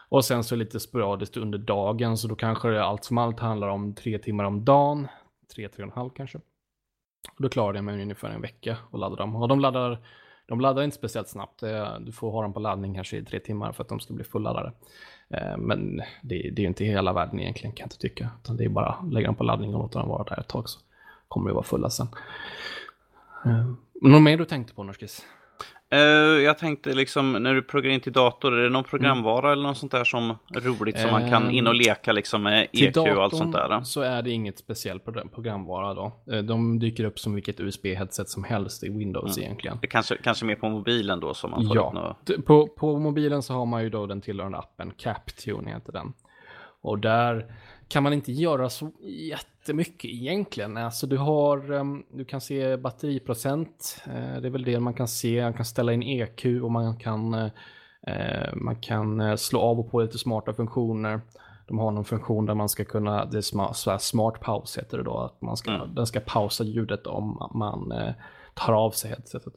Och 0.08 0.24
sen 0.24 0.44
så 0.44 0.56
lite 0.56 0.80
sporadiskt 0.80 1.36
under 1.36 1.58
dagen, 1.58 2.16
så 2.16 2.28
då 2.28 2.34
kanske 2.34 2.68
det 2.68 2.84
allt 2.84 3.04
som 3.04 3.18
allt 3.18 3.40
handlar 3.40 3.68
om 3.68 3.94
tre 3.94 4.18
timmar 4.18 4.44
om 4.44 4.64
dagen, 4.64 5.08
tre, 5.54 5.68
tre 5.68 5.84
och 5.84 5.90
en 5.90 5.96
halv 5.96 6.10
kanske. 6.10 6.38
Och 7.36 7.42
då 7.42 7.48
klarar 7.48 7.72
det 7.72 7.82
mig 7.82 8.02
ungefär 8.02 8.28
en 8.28 8.40
vecka 8.40 8.76
att 8.92 9.00
ladda 9.00 9.16
dem. 9.16 9.36
Och 9.36 9.48
de 9.48 9.60
laddar, 9.60 9.98
de 10.48 10.60
laddar 10.60 10.82
inte 10.82 10.96
speciellt 10.96 11.28
snabbt, 11.28 11.62
eh, 11.62 11.98
du 12.00 12.12
får 12.12 12.30
ha 12.30 12.42
dem 12.42 12.52
på 12.52 12.60
laddning 12.60 12.94
kanske 12.94 13.16
i 13.16 13.24
tre 13.24 13.40
timmar 13.40 13.72
för 13.72 13.82
att 13.82 13.88
de 13.88 14.00
ska 14.00 14.14
bli 14.14 14.24
fulladdade. 14.24 14.72
Eh, 15.28 15.56
men 15.58 15.96
det, 15.96 16.02
det 16.22 16.38
är 16.38 16.60
ju 16.60 16.66
inte 16.66 16.84
hela 16.84 17.12
världen 17.12 17.40
egentligen 17.40 17.72
kan 17.72 17.84
jag 17.84 17.86
inte 17.86 17.98
tycka. 17.98 18.30
Utan 18.42 18.56
det 18.56 18.64
är 18.64 18.68
bara 18.68 18.88
att 18.88 19.12
lägga 19.12 19.26
dem 19.26 19.34
på 19.34 19.44
laddning 19.44 19.74
och 19.74 19.82
låta 19.82 19.98
dem 19.98 20.08
vara 20.08 20.24
där 20.24 20.40
ett 20.40 20.48
tag 20.48 20.68
så 20.68 20.80
kommer 21.28 21.48
de 21.50 21.54
vara 21.54 21.64
fulla 21.64 21.90
sen. 21.90 22.08
Mm. 23.44 23.76
något 24.02 24.22
mer 24.22 24.38
du 24.38 24.44
tänkte 24.44 24.74
på 24.74 24.82
Norskis? 24.82 25.24
Uh, 25.94 26.00
jag 26.42 26.58
tänkte 26.58 26.94
liksom 26.94 27.32
när 27.32 27.54
du 27.54 27.62
programmerar 27.62 27.94
in 27.94 28.00
till 28.00 28.12
dator, 28.12 28.58
är 28.58 28.62
det 28.62 28.70
någon 28.70 28.84
programvara 28.84 29.46
mm. 29.46 29.52
eller 29.52 29.68
något 29.68 29.76
sånt 29.76 29.92
där 29.92 30.04
som 30.04 30.36
roligt 30.54 30.98
som 30.98 31.06
uh, 31.06 31.12
man 31.12 31.30
kan 31.30 31.50
in 31.50 31.66
och 31.66 31.74
leka 31.74 32.12
liksom 32.12 32.42
med 32.42 32.68
EQ 32.72 32.96
och 32.96 33.22
allt 33.22 33.36
sånt 33.36 33.52
där? 33.52 33.80
så 33.80 34.00
är 34.00 34.22
det 34.22 34.30
inget 34.30 34.58
speciellt 34.58 35.04
programvara 35.34 35.94
då. 35.94 36.12
Uh, 36.32 36.42
de 36.42 36.78
dyker 36.78 37.04
upp 37.04 37.18
som 37.18 37.34
vilket 37.34 37.60
USB-headset 37.60 38.28
som 38.28 38.44
helst 38.44 38.84
i 38.84 38.88
Windows 38.88 39.36
mm. 39.36 39.46
egentligen. 39.46 39.78
Det 39.80 39.86
kanske, 39.86 40.16
kanske 40.16 40.44
mer 40.44 40.56
på 40.56 40.68
mobilen 40.68 41.20
då 41.20 41.34
som 41.34 41.50
man 41.50 41.66
får 41.66 41.76
Ja, 41.76 41.92
något... 41.92 42.46
på, 42.46 42.66
på 42.66 42.98
mobilen 42.98 43.42
så 43.42 43.54
har 43.54 43.66
man 43.66 43.82
ju 43.82 43.90
då 43.90 44.06
den 44.06 44.20
tillhörande 44.20 44.58
appen 44.58 44.90
Captune 44.90 45.70
heter 45.70 45.92
den. 45.92 46.12
Och 46.80 46.98
där 46.98 47.46
kan 47.88 48.02
man 48.02 48.12
inte 48.12 48.32
göra 48.32 48.70
så 48.70 48.90
jättemycket 49.02 50.10
egentligen. 50.10 50.76
Alltså 50.76 51.06
du 51.06 51.16
har, 51.16 51.72
um, 51.72 52.04
du 52.12 52.24
kan 52.24 52.40
se 52.40 52.76
batteriprocent. 52.76 54.02
Uh, 54.06 54.40
det 54.40 54.48
är 54.48 54.50
väl 54.50 54.64
det 54.64 54.80
man 54.80 54.94
kan 54.94 55.08
se. 55.08 55.42
Man 55.42 55.54
kan 55.54 55.64
ställa 55.64 55.92
in 55.92 56.02
EQ 56.02 56.44
och 56.62 56.70
man 56.70 56.96
kan, 56.96 57.34
uh, 57.34 57.50
man 58.54 58.76
kan 58.76 59.38
slå 59.38 59.60
av 59.60 59.80
och 59.80 59.90
på 59.90 60.00
lite 60.00 60.18
smarta 60.18 60.52
funktioner. 60.52 61.20
De 61.66 61.78
har 61.78 61.90
någon 61.90 62.04
funktion 62.04 62.46
där 62.46 62.54
man 62.54 62.68
ska 62.68 62.84
kunna, 62.84 63.24
det 63.24 63.36
är 63.36 63.42
smart, 63.42 63.76
så 63.76 63.98
smart 63.98 64.40
paus 64.40 64.78
heter 64.78 64.98
det 64.98 65.04
då, 65.04 65.18
att 65.18 65.42
man 65.42 65.56
ska, 65.56 65.70
mm. 65.70 65.94
den 65.94 66.06
ska 66.06 66.20
pausa 66.20 66.64
ljudet 66.64 67.06
om 67.06 67.50
man 67.54 67.92
tar 68.54 68.72
av 68.72 68.90
sig 68.90 69.10
headsetet. 69.10 69.54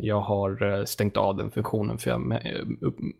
Jag 0.00 0.20
har 0.20 0.84
stängt 0.84 1.16
av 1.16 1.36
den 1.36 1.50
funktionen 1.50 1.98
för 1.98 2.10
jag 2.10 2.42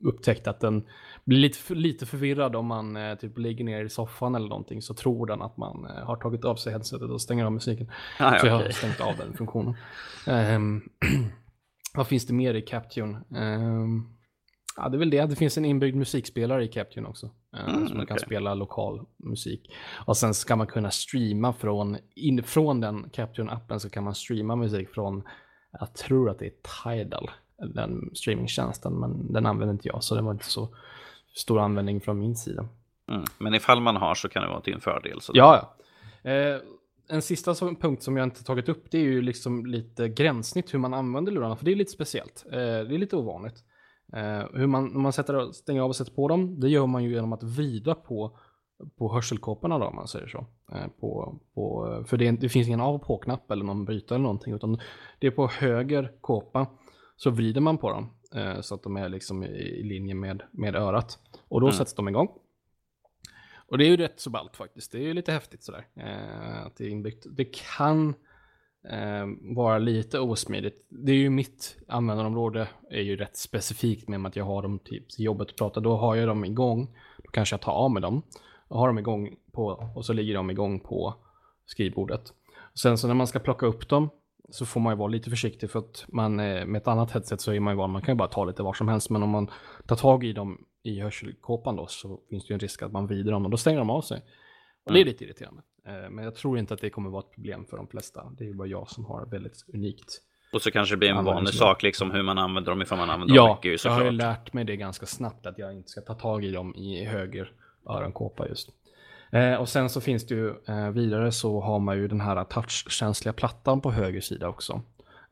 upptäckte 0.00 0.50
att 0.50 0.60
den 0.60 0.84
blir 1.24 1.38
lite, 1.38 1.74
lite 1.74 2.06
förvirrad 2.06 2.56
om 2.56 2.66
man 2.66 2.96
eh, 2.96 3.14
typ 3.14 3.38
ligger 3.38 3.64
ner 3.64 3.84
i 3.84 3.88
soffan 3.88 4.34
eller 4.34 4.48
någonting 4.48 4.82
så 4.82 4.94
tror 4.94 5.26
den 5.26 5.42
att 5.42 5.56
man 5.56 5.86
eh, 5.86 6.04
har 6.04 6.16
tagit 6.16 6.44
av 6.44 6.56
sig 6.56 6.72
headsetet 6.72 7.10
och 7.10 7.20
stänger 7.20 7.44
av 7.44 7.52
musiken. 7.52 7.90
Ah, 8.18 8.30
så 8.30 8.36
okay. 8.36 8.50
jag 8.50 8.56
har 8.56 8.70
stängt 8.70 9.00
av 9.00 9.16
den 9.16 9.36
funktionen. 9.36 9.74
Um, 10.26 10.88
vad 11.94 12.06
finns 12.06 12.26
det 12.26 12.34
mer 12.34 12.54
i 12.54 12.62
Captune? 12.62 13.20
Um, 13.30 14.18
ja, 14.76 14.88
det 14.88 14.96
är 14.96 14.98
väl 14.98 15.10
det. 15.10 15.26
Det 15.26 15.36
finns 15.36 15.58
en 15.58 15.64
inbyggd 15.64 15.96
musikspelare 15.96 16.64
i 16.64 16.68
Captune 16.68 17.08
också. 17.08 17.30
Mm, 17.56 17.88
så 17.88 17.94
man 17.94 18.02
okay. 18.02 18.06
kan 18.06 18.18
spela 18.18 18.54
lokal 18.54 19.06
musik. 19.16 19.72
Och 20.06 20.16
sen 20.16 20.34
ska 20.34 20.56
man 20.56 20.66
kunna 20.66 20.90
streama 20.90 21.52
från, 21.52 21.96
in, 22.14 22.42
från 22.42 22.80
den 22.80 23.04
Captune-appen 23.04 23.78
så 23.78 23.90
kan 23.90 24.04
man 24.04 24.14
streama 24.14 24.56
musik 24.56 24.88
från, 24.90 25.22
jag 25.70 25.94
tror 25.94 26.30
att 26.30 26.38
det 26.38 26.46
är 26.46 26.52
Tidal, 26.84 27.30
den 27.56 28.10
streamingtjänsten, 28.14 28.92
men 28.92 29.32
den 29.32 29.46
använder 29.46 29.72
inte 29.72 29.88
jag 29.88 30.04
så 30.04 30.14
det 30.14 30.22
var 30.22 30.32
inte 30.32 30.44
så 30.44 30.68
stor 31.34 31.60
användning 31.60 32.00
från 32.00 32.18
min 32.18 32.36
sida. 32.36 32.68
Mm. 33.08 33.24
Men 33.38 33.54
ifall 33.54 33.80
man 33.80 33.96
har 33.96 34.14
så 34.14 34.28
kan 34.28 34.42
det 34.42 34.48
vara 34.48 34.60
till 34.60 34.74
en 34.74 34.80
fördel. 34.80 35.20
Så 35.20 35.32
ja, 35.34 35.74
ja. 36.22 36.30
Eh, 36.30 36.60
en 37.08 37.22
sista 37.22 37.54
som, 37.54 37.76
punkt 37.76 38.02
som 38.02 38.16
jag 38.16 38.26
inte 38.26 38.44
tagit 38.44 38.68
upp 38.68 38.90
det 38.90 38.98
är 38.98 39.02
ju 39.02 39.22
liksom 39.22 39.66
lite 39.66 40.08
gränssnitt 40.08 40.74
hur 40.74 40.78
man 40.78 40.94
använder 40.94 41.32
lurarna, 41.32 41.56
för 41.56 41.64
det 41.64 41.72
är 41.72 41.76
lite 41.76 41.92
speciellt. 41.92 42.44
Eh, 42.46 42.58
det 42.58 42.94
är 42.94 42.98
lite 42.98 43.16
ovanligt. 43.16 43.64
Eh, 44.12 44.44
hur 44.54 44.66
man, 44.66 45.00
man 45.00 45.12
sätter, 45.12 45.52
stänger 45.52 45.82
av 45.82 45.88
och 45.88 45.96
sätter 45.96 46.12
på 46.12 46.28
dem, 46.28 46.60
det 46.60 46.68
gör 46.68 46.86
man 46.86 47.04
ju 47.04 47.10
genom 47.10 47.32
att 47.32 47.42
vrida 47.42 47.94
på, 47.94 48.38
på 48.98 49.12
hörselkåporna 49.12 49.78
då, 49.78 49.86
om 49.86 49.96
man 49.96 50.08
säger 50.08 50.28
så. 50.28 50.46
Eh, 50.72 50.86
på, 51.00 51.40
på, 51.54 52.04
för 52.06 52.16
det, 52.16 52.30
det, 52.30 52.48
finns 52.48 52.66
ingen 52.68 52.80
av 52.80 52.94
och 52.94 53.02
på-knapp 53.02 53.50
eller 53.50 53.64
någon 53.64 53.84
brytare 53.84 54.16
eller 54.16 54.22
någonting, 54.22 54.54
utan 54.54 54.80
det 55.18 55.26
är 55.26 55.30
på 55.30 55.48
höger 55.48 56.12
kåpa 56.20 56.66
så 57.16 57.30
vrider 57.30 57.60
man 57.60 57.78
på 57.78 57.90
dem 57.90 58.10
eh, 58.34 58.60
så 58.60 58.74
att 58.74 58.82
de 58.82 58.96
är 58.96 59.08
liksom 59.08 59.44
i, 59.44 59.82
linje 59.82 60.14
med, 60.14 60.42
med 60.50 60.76
örat. 60.76 61.18
Och 61.48 61.60
då 61.60 61.66
mm. 61.66 61.76
sätts 61.76 61.94
de 61.94 62.08
igång. 62.08 62.28
Och 63.66 63.78
det 63.78 63.84
är 63.84 63.88
ju 63.88 63.96
rätt 63.96 64.20
så 64.20 64.30
ballt 64.30 64.56
faktiskt. 64.56 64.92
Det 64.92 64.98
är 64.98 65.02
ju 65.02 65.14
lite 65.14 65.32
häftigt 65.32 65.62
sådär. 65.62 65.86
Eh, 65.96 66.66
att 66.66 66.76
det 66.76 66.84
är 66.84 66.88
inbyggt. 66.88 67.26
Det 67.30 67.44
kan 67.76 68.14
eh, 68.90 69.26
vara 69.56 69.78
lite 69.78 70.20
osmidigt. 70.20 70.86
Det 70.88 71.12
är 71.12 71.16
ju 71.16 71.30
mitt 71.30 71.76
användarområde 71.88 72.68
är 72.90 73.02
ju 73.02 73.16
rätt 73.16 73.36
specifikt 73.36 74.08
med 74.08 74.26
att 74.26 74.36
jag 74.36 74.44
har 74.44 74.62
dem 74.62 74.78
typ 74.78 75.04
i 75.18 75.22
jobbet 75.22 75.50
och 75.50 75.56
pratar. 75.56 75.80
Då 75.80 75.96
har 75.96 76.16
jag 76.16 76.28
dem 76.28 76.44
igång. 76.44 76.96
Då 77.24 77.30
kanske 77.30 77.52
jag 77.52 77.60
tar 77.60 77.72
av 77.72 77.90
med 77.90 78.02
dem. 78.02 78.22
Har 78.68 78.86
dem 78.86 78.98
igång 78.98 79.36
på, 79.52 79.90
och 79.94 80.04
så 80.04 80.12
ligger 80.12 80.34
de 80.34 80.50
igång 80.50 80.80
på 80.80 81.14
skrivbordet. 81.66 82.32
Sen 82.74 82.98
så 82.98 83.06
när 83.06 83.14
man 83.14 83.26
ska 83.26 83.38
plocka 83.38 83.66
upp 83.66 83.88
dem 83.88 84.10
så 84.50 84.66
får 84.66 84.80
man 84.80 84.92
ju 84.92 84.96
vara 84.96 85.08
lite 85.08 85.30
försiktig 85.30 85.70
för 85.70 85.78
att 85.78 86.04
man 86.08 86.40
eh, 86.40 86.66
med 86.66 86.80
ett 86.80 86.88
annat 86.88 87.10
headset 87.10 87.40
så 87.40 87.52
är 87.52 87.60
man 87.60 87.72
ju 87.72 87.76
van, 87.76 87.90
man 87.90 88.02
kan 88.02 88.14
ju 88.14 88.16
bara 88.16 88.28
ta 88.28 88.44
lite 88.44 88.62
var 88.62 88.72
som 88.72 88.88
helst 88.88 89.10
men 89.10 89.22
om 89.22 89.30
man 89.30 89.50
tar 89.86 89.96
tag 89.96 90.24
i 90.24 90.32
dem 90.32 90.64
i 90.82 91.00
hörselkåpan 91.00 91.76
då 91.76 91.86
så 91.86 92.20
finns 92.30 92.46
det 92.46 92.52
ju 92.52 92.54
en 92.54 92.60
risk 92.60 92.82
att 92.82 92.92
man 92.92 93.06
vrider 93.06 93.32
dem 93.32 93.44
och 93.44 93.50
då 93.50 93.56
stänger 93.56 93.78
de 93.78 93.90
av 93.90 94.02
sig. 94.02 94.22
Och 94.84 94.92
det 94.92 95.00
är 95.00 95.04
lite 95.04 95.24
irriterande. 95.24 95.62
Eh, 95.86 96.10
men 96.10 96.24
jag 96.24 96.34
tror 96.34 96.58
inte 96.58 96.74
att 96.74 96.80
det 96.80 96.90
kommer 96.90 97.10
vara 97.10 97.20
ett 97.20 97.34
problem 97.34 97.64
för 97.70 97.76
de 97.76 97.88
flesta. 97.88 98.32
Det 98.38 98.44
är 98.44 98.48
ju 98.48 98.54
bara 98.54 98.68
jag 98.68 98.88
som 98.90 99.04
har 99.04 99.26
väldigt 99.26 99.64
unikt. 99.74 100.22
Och 100.52 100.62
så 100.62 100.70
kanske 100.70 100.94
det 100.94 100.98
blir 100.98 101.08
en 101.08 101.24
vanlig 101.24 101.54
sak 101.54 101.82
liksom 101.82 102.10
hur 102.10 102.22
man 102.22 102.38
använder 102.38 102.70
dem 102.70 102.82
ifall 102.82 102.98
man 102.98 103.10
använder 103.10 103.34
ja, 103.34 103.46
dem 103.46 103.56
mycket. 103.56 103.84
Ja, 103.84 103.90
jag 103.90 103.98
har 103.98 104.04
ju 104.04 104.10
lärt 104.10 104.52
mig 104.52 104.64
det 104.64 104.76
ganska 104.76 105.06
snabbt 105.06 105.46
att 105.46 105.58
jag 105.58 105.72
inte 105.72 105.88
ska 105.88 106.00
ta 106.00 106.14
tag 106.14 106.44
i 106.44 106.50
dem 106.50 106.74
i 106.74 107.04
höger 107.04 107.52
öronkåpa 107.88 108.48
just. 108.48 108.70
Eh, 109.32 109.54
och 109.54 109.68
sen 109.68 109.90
så 109.90 110.00
finns 110.00 110.26
det 110.26 110.34
ju 110.34 110.54
eh, 110.68 110.90
vidare 110.90 111.32
så 111.32 111.60
har 111.60 111.78
man 111.78 111.96
ju 111.96 112.08
den 112.08 112.20
här 112.20 112.44
touchkänsliga 112.44 113.32
plattan 113.32 113.80
på 113.80 113.90
höger 113.90 114.20
sida 114.20 114.48
också. 114.48 114.82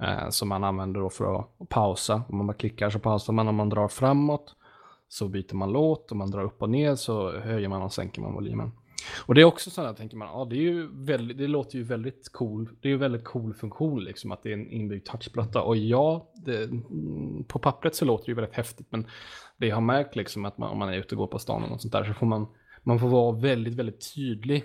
Eh, 0.03 0.29
som 0.29 0.49
man 0.49 0.65
använder 0.65 1.01
då 1.01 1.11
för 1.11 1.39
att 1.39 1.69
pausa. 1.69 2.23
Om 2.29 2.37
man 2.37 2.47
bara 2.47 2.57
klickar 2.57 2.91
så 2.91 2.99
pausar 2.99 3.33
man. 3.33 3.49
Om 3.49 3.55
man 3.55 3.69
drar 3.69 3.89
framåt 3.89 4.55
så 5.09 5.29
byter 5.29 5.55
man 5.55 5.73
låt. 5.73 6.13
Om 6.13 6.19
man 6.19 6.31
drar 6.31 6.43
upp 6.43 6.63
och 6.63 6.71
ner 6.71 6.95
så 6.95 7.39
höjer 7.39 7.69
man 7.69 7.83
och 7.83 7.93
sänker 7.93 8.21
man 8.21 8.35
volymen. 8.35 8.73
Och 9.27 9.35
det 9.35 9.41
är 9.41 9.45
också 9.45 9.71
sådär, 9.71 9.95
tänker 9.95 10.17
man, 10.17 10.29
ja 10.29 10.47
det 10.51 10.57
är 10.57 10.61
ju 10.61 10.89
väldigt, 10.93 11.39
det 11.39 11.47
låter 11.47 11.79
ju 11.79 11.85
väldigt 11.85 12.33
cool. 12.33 12.69
Det 12.81 12.89
är 12.89 12.91
ju 12.91 12.99
väldigt 12.99 13.25
cool 13.25 13.55
funktion 13.55 14.05
liksom 14.05 14.33
att 14.33 14.43
det 14.43 14.49
är 14.49 14.53
en 14.53 14.71
inbyggd 14.71 15.07
touchplatta. 15.07 15.63
Och 15.63 15.77
ja, 15.77 16.31
det, 16.35 16.65
mm, 16.65 17.45
på 17.45 17.59
pappret 17.59 17.95
så 17.95 18.05
låter 18.05 18.25
det 18.27 18.31
ju 18.31 18.35
väldigt 18.35 18.55
häftigt. 18.55 18.87
Men 18.91 19.07
det 19.57 19.67
jag 19.67 19.77
har 19.77 19.83
märkt 19.83 20.17
liksom 20.17 20.45
att 20.45 20.59
man, 20.59 20.71
om 20.71 20.79
man 20.79 20.89
är 20.89 20.99
ute 20.99 21.15
och 21.15 21.19
går 21.19 21.27
på 21.27 21.39
stan 21.39 21.65
och 21.65 21.81
sånt 21.81 21.93
där 21.93 22.05
så 22.05 22.15
får 22.15 22.27
man 22.27 22.47
man 22.87 22.99
får 22.99 23.09
vara 23.09 23.37
väldigt, 23.37 23.75
väldigt 23.75 24.15
tydlig 24.15 24.65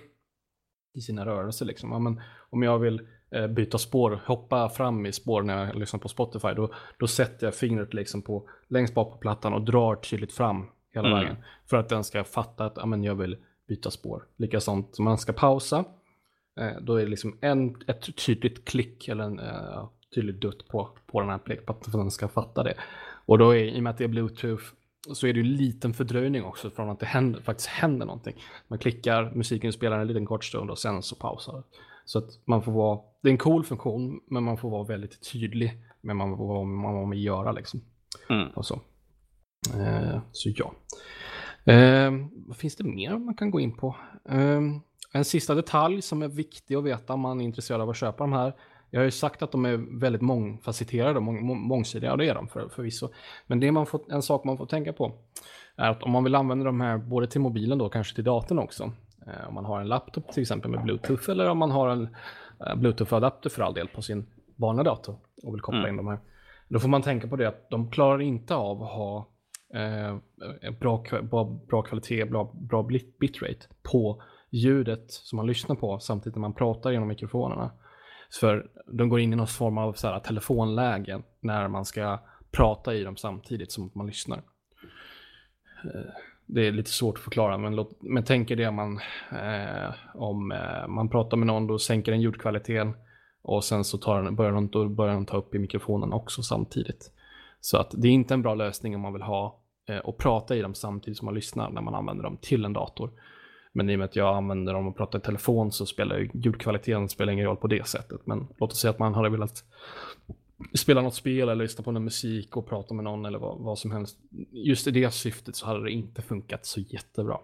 i 0.93 1.01
sina 1.01 1.25
rörelser. 1.25 1.65
Liksom. 1.65 1.91
Ja, 1.91 1.99
men 1.99 2.21
om 2.49 2.63
jag 2.63 2.79
vill 2.79 3.01
eh, 3.31 3.47
byta 3.47 3.77
spår, 3.77 4.21
hoppa 4.25 4.69
fram 4.69 5.05
i 5.05 5.11
spår 5.11 5.41
när 5.41 5.65
jag 5.65 5.75
lyssnar 5.75 5.99
på 5.99 6.07
Spotify, 6.07 6.47
då, 6.55 6.73
då 6.97 7.07
sätter 7.07 7.47
jag 7.47 7.55
fingret 7.55 7.93
liksom 7.93 8.21
på, 8.21 8.49
längst 8.67 8.93
bak 8.93 9.11
på 9.11 9.17
plattan 9.17 9.53
och 9.53 9.61
drar 9.61 9.95
tydligt 9.95 10.33
fram 10.33 10.65
hela 10.93 11.07
mm. 11.07 11.19
vägen. 11.19 11.35
För 11.69 11.77
att 11.77 11.89
den 11.89 12.03
ska 12.03 12.23
fatta 12.23 12.65
att 12.65 12.73
ja, 12.77 12.85
men 12.85 13.03
jag 13.03 13.15
vill 13.15 13.37
byta 13.67 13.91
spår. 13.91 14.23
Likasånt 14.37 14.95
som 14.95 15.05
man 15.05 15.17
ska 15.17 15.33
pausa, 15.33 15.85
eh, 16.59 16.81
då 16.81 16.95
är 16.95 17.03
det 17.03 17.09
liksom 17.09 17.37
en, 17.41 17.75
ett 17.87 18.25
tydligt 18.25 18.65
klick 18.65 19.07
eller 19.07 19.23
en 19.23 19.39
eh, 19.39 19.89
tydlig 20.15 20.41
dutt 20.41 20.67
på, 20.67 20.89
på 21.07 21.21
den 21.21 21.29
här 21.29 21.37
plekplattan 21.37 21.91
för 21.91 21.99
att 21.99 22.03
den 22.03 22.11
ska 22.11 22.27
fatta 22.27 22.63
det. 22.63 22.73
Och 23.25 23.37
då 23.37 23.51
är, 23.51 23.63
i 23.63 23.79
och 23.79 23.83
med 23.83 23.91
att 23.91 23.97
det 23.97 24.03
är 24.03 24.07
bluetooth 24.07 24.63
så 25.13 25.27
är 25.27 25.33
det 25.33 25.39
ju 25.39 25.45
en 25.45 25.55
liten 25.55 25.93
fördröjning 25.93 26.43
också 26.43 26.69
från 26.69 26.89
att 26.89 26.99
det 26.99 27.05
händer, 27.05 27.41
faktiskt 27.41 27.69
händer 27.69 28.05
någonting. 28.05 28.35
Man 28.67 28.79
klickar, 28.79 29.31
musiken 29.35 29.73
spelar 29.73 29.99
en 29.99 30.07
liten 30.07 30.25
kort 30.25 30.45
stund 30.45 30.71
och 30.71 30.79
sen 30.79 31.03
så 31.03 31.15
pausar 31.15 31.53
det. 31.53 31.63
Så 32.05 32.19
att 32.19 32.29
man 32.45 32.63
får 32.63 32.71
vara, 32.71 32.99
det 33.21 33.29
är 33.29 33.31
en 33.31 33.37
cool 33.37 33.63
funktion, 33.63 34.19
men 34.27 34.43
man 34.43 34.57
får 34.57 34.69
vara 34.69 34.83
väldigt 34.83 35.31
tydlig 35.31 35.71
med 36.01 36.15
vad 36.15 36.67
man, 36.67 36.93
man 36.93 37.09
vill 37.09 37.23
göra 37.23 37.51
liksom. 37.51 37.81
Mm. 38.29 38.49
Och 38.49 38.65
så. 38.65 38.81
Eh, 39.75 40.19
så 40.31 40.49
ja. 40.55 40.73
Eh, 41.73 42.11
vad 42.47 42.57
finns 42.57 42.75
det 42.75 42.83
mer 42.83 43.17
man 43.17 43.35
kan 43.35 43.51
gå 43.51 43.59
in 43.59 43.77
på? 43.77 43.95
Eh, 44.29 44.61
en 45.13 45.25
sista 45.25 45.55
detalj 45.55 46.01
som 46.01 46.21
är 46.21 46.27
viktig 46.27 46.75
att 46.75 46.83
veta 46.83 47.13
om 47.13 47.19
man 47.19 47.41
är 47.41 47.45
intresserad 47.45 47.81
av 47.81 47.89
att 47.89 47.97
köpa 47.97 48.23
de 48.23 48.33
här 48.33 48.53
jag 48.91 48.99
har 48.99 49.05
ju 49.05 49.11
sagt 49.11 49.41
att 49.41 49.51
de 49.51 49.65
är 49.65 49.99
väldigt 49.99 50.21
mångfacetterade 50.21 51.17
och 51.17 51.23
mång, 51.23 51.67
mångsidiga, 51.67 52.11
och 52.11 52.17
det 52.17 52.29
är 52.29 52.35
de 52.35 52.47
för, 52.47 52.69
förvisso. 52.69 53.09
Men 53.47 53.59
det 53.59 53.71
man 53.71 53.85
får, 53.85 54.01
en 54.09 54.21
sak 54.21 54.43
man 54.43 54.57
får 54.57 54.65
tänka 54.65 54.93
på 54.93 55.13
är 55.75 55.89
att 55.89 56.03
om 56.03 56.11
man 56.11 56.23
vill 56.23 56.35
använda 56.35 56.65
de 56.65 56.81
här 56.81 56.97
både 56.97 57.27
till 57.27 57.41
mobilen 57.41 57.77
då, 57.77 57.89
kanske 57.89 58.15
till 58.15 58.23
datorn 58.23 58.59
också. 58.59 58.91
Eh, 59.27 59.47
om 59.47 59.53
man 59.53 59.65
har 59.65 59.81
en 59.81 59.87
laptop 59.87 60.31
till 60.31 60.41
exempel 60.41 60.71
med 60.71 60.83
bluetooth 60.83 61.29
eller 61.29 61.49
om 61.49 61.57
man 61.57 61.71
har 61.71 61.89
en 61.89 62.03
eh, 62.67 62.75
bluetooth-adapter 62.75 63.49
för 63.49 63.61
all 63.61 63.73
del 63.73 63.87
på 63.87 64.01
sin 64.01 64.25
vanliga 64.55 64.83
dator 64.83 65.15
och 65.43 65.53
vill 65.53 65.61
koppla 65.61 65.79
mm. 65.79 65.89
in 65.89 65.97
de 65.97 66.07
här. 66.07 66.19
Då 66.67 66.79
får 66.79 66.89
man 66.89 67.01
tänka 67.01 67.27
på 67.27 67.35
det 67.35 67.47
att 67.47 67.69
de 67.69 67.91
klarar 67.91 68.21
inte 68.21 68.55
av 68.55 68.83
att 68.83 68.91
ha 68.91 69.27
eh, 69.73 70.17
bra, 70.79 71.03
bra, 71.21 71.59
bra 71.67 71.81
kvalitet, 71.81 72.25
bra, 72.25 72.51
bra 72.53 72.83
bitrate 73.19 73.65
på 73.91 74.21
ljudet 74.49 75.11
som 75.11 75.37
man 75.37 75.47
lyssnar 75.47 75.75
på 75.75 75.99
samtidigt 75.99 76.35
när 76.35 76.41
man 76.41 76.53
pratar 76.53 76.91
genom 76.91 77.07
mikrofonerna. 77.07 77.71
För 78.39 78.69
de 78.87 79.09
går 79.09 79.19
in 79.19 79.33
i 79.33 79.35
någon 79.35 79.47
form 79.47 79.77
av 79.77 79.93
så 79.93 80.07
här, 80.07 80.19
telefonläge 80.19 81.21
när 81.39 81.67
man 81.67 81.85
ska 81.85 82.19
prata 82.51 82.95
i 82.95 83.03
dem 83.03 83.17
samtidigt 83.17 83.71
som 83.71 83.91
man 83.93 84.07
lyssnar. 84.07 84.37
Eh, 85.83 86.11
det 86.45 86.67
är 86.67 86.71
lite 86.71 86.89
svårt 86.89 87.17
att 87.17 87.23
förklara, 87.23 87.57
men, 87.57 87.75
låt, 87.75 88.01
men 88.01 88.23
tänk 88.23 88.51
er 88.51 88.55
det 88.55 88.71
man, 88.71 88.99
eh, 89.31 89.93
om 90.13 90.51
eh, 90.51 90.87
man 90.87 91.09
pratar 91.09 91.37
med 91.37 91.47
någon, 91.47 91.67
då 91.67 91.79
sänker 91.79 92.11
den 92.11 92.21
ljudkvaliteten 92.21 92.93
och 93.41 93.63
sen 93.63 93.83
så 93.83 93.97
tar 93.97 94.23
den, 94.23 94.35
börjar, 94.35 94.51
den, 94.51 94.67
då 94.67 94.89
börjar 94.89 95.13
den 95.13 95.25
ta 95.25 95.37
upp 95.37 95.55
i 95.55 95.59
mikrofonen 95.59 96.13
också 96.13 96.41
samtidigt. 96.43 97.11
Så 97.59 97.77
att 97.77 97.91
det 97.97 98.07
är 98.07 98.11
inte 98.11 98.33
en 98.33 98.41
bra 98.41 98.55
lösning 98.55 98.95
om 98.95 99.01
man 99.01 99.13
vill 99.13 99.21
ha 99.21 99.59
eh, 99.89 99.97
och 99.97 100.17
prata 100.17 100.55
i 100.55 100.61
dem 100.61 100.73
samtidigt 100.73 101.17
som 101.17 101.25
man 101.25 101.35
lyssnar 101.35 101.69
när 101.69 101.81
man 101.81 101.95
använder 101.95 102.23
dem 102.23 102.37
till 102.41 102.65
en 102.65 102.73
dator. 102.73 103.11
Men 103.73 103.89
i 103.89 103.95
och 103.95 103.99
med 103.99 104.05
att 104.05 104.15
jag 104.15 104.35
använder 104.35 104.73
dem 104.73 104.87
och 104.87 104.97
pratar 104.97 105.19
i 105.19 105.21
telefon 105.21 105.71
så 105.71 105.85
spelar 105.85 106.29
ljudkvaliteten 106.33 107.09
spelar 107.09 107.33
ingen 107.33 107.45
roll 107.45 107.57
på 107.57 107.67
det 107.67 107.87
sättet. 107.87 108.21
Men 108.25 108.47
låt 108.57 108.71
oss 108.71 108.79
säga 108.79 108.91
att 108.91 108.99
man 108.99 109.13
hade 109.13 109.29
velat 109.29 109.63
spela 110.73 111.01
något 111.01 111.15
spel 111.15 111.49
eller 111.49 111.55
lyssna 111.63 111.83
på 111.83 111.91
någon 111.91 112.03
musik 112.03 112.57
och 112.57 112.69
prata 112.69 112.93
med 112.93 113.03
någon 113.03 113.25
eller 113.25 113.39
vad, 113.39 113.59
vad 113.59 113.79
som 113.79 113.91
helst. 113.91 114.19
Just 114.51 114.87
i 114.87 114.91
det 114.91 115.11
syftet 115.11 115.55
så 115.55 115.65
hade 115.65 115.83
det 115.83 115.91
inte 115.91 116.21
funkat 116.21 116.65
så 116.65 116.79
jättebra. 116.79 117.37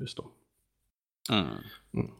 Just 0.00 0.16
då. 0.16 0.30
Mm. 1.32 1.46
Mm. 1.94 2.10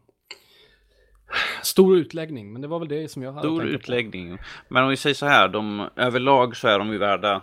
Stor 1.62 1.96
utläggning, 1.96 2.52
men 2.52 2.62
det 2.62 2.68
var 2.68 2.78
väl 2.78 2.88
det 2.88 3.08
som 3.08 3.22
jag 3.22 3.32
hade 3.32 3.48
Stor 3.48 3.64
utläggning. 3.64 4.36
På. 4.36 4.42
Men 4.68 4.84
om 4.84 4.90
vi 4.90 4.96
säger 4.96 5.14
så 5.14 5.26
här, 5.26 5.48
de, 5.48 5.88
överlag 5.96 6.56
så 6.56 6.68
är 6.68 6.78
de 6.78 6.92
ju 6.92 6.98
värda 6.98 7.42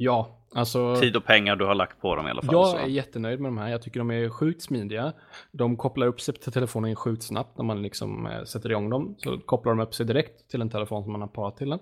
Ja, 0.00 0.37
Alltså, 0.54 0.96
Tid 0.96 1.16
och 1.16 1.24
pengar 1.24 1.56
du 1.56 1.64
har 1.64 1.74
lagt 1.74 2.00
på 2.00 2.16
dem 2.16 2.26
i 2.26 2.30
alla 2.30 2.42
fall. 2.42 2.54
Jag 2.54 2.66
så. 2.66 2.76
är 2.76 2.86
jättenöjd 2.86 3.40
med 3.40 3.48
de 3.48 3.58
här. 3.58 3.68
Jag 3.68 3.82
tycker 3.82 4.00
de 4.00 4.10
är 4.10 4.28
sjukt 4.28 4.62
smidiga. 4.62 5.12
De 5.52 5.76
kopplar 5.76 6.06
upp 6.06 6.20
sig 6.20 6.34
till 6.34 6.52
telefonen 6.52 6.96
sjukt 6.96 7.22
snabbt 7.22 7.58
när 7.58 7.64
man 7.64 7.82
liksom 7.82 8.26
eh, 8.26 8.44
sätter 8.44 8.70
igång 8.70 8.90
dem. 8.90 9.14
Så 9.18 9.38
kopplar 9.38 9.72
de 9.72 9.80
upp 9.80 9.94
sig 9.94 10.06
direkt 10.06 10.50
till 10.50 10.60
en 10.60 10.70
telefon 10.70 11.02
som 11.02 11.12
man 11.12 11.20
har 11.20 11.28
parat 11.28 11.56
till 11.56 11.70
den. 11.70 11.78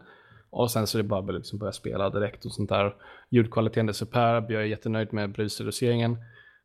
Och 0.51 0.71
sen 0.71 0.87
så 0.87 0.99
är 0.99 1.03
det 1.03 1.09
bara 1.09 1.21
att 1.21 1.35
liksom 1.35 1.59
börja 1.59 1.73
spela 1.73 2.11
direkt 2.11 2.45
och 2.45 2.53
sånt 2.53 2.69
där. 2.69 2.95
Ljudkvaliteten 3.31 3.89
är 3.89 3.93
superb. 3.93 4.51
Jag 4.51 4.63
är 4.63 4.67
jättenöjd 4.67 5.13
med 5.13 5.33
brusreduceringen. 5.33 6.17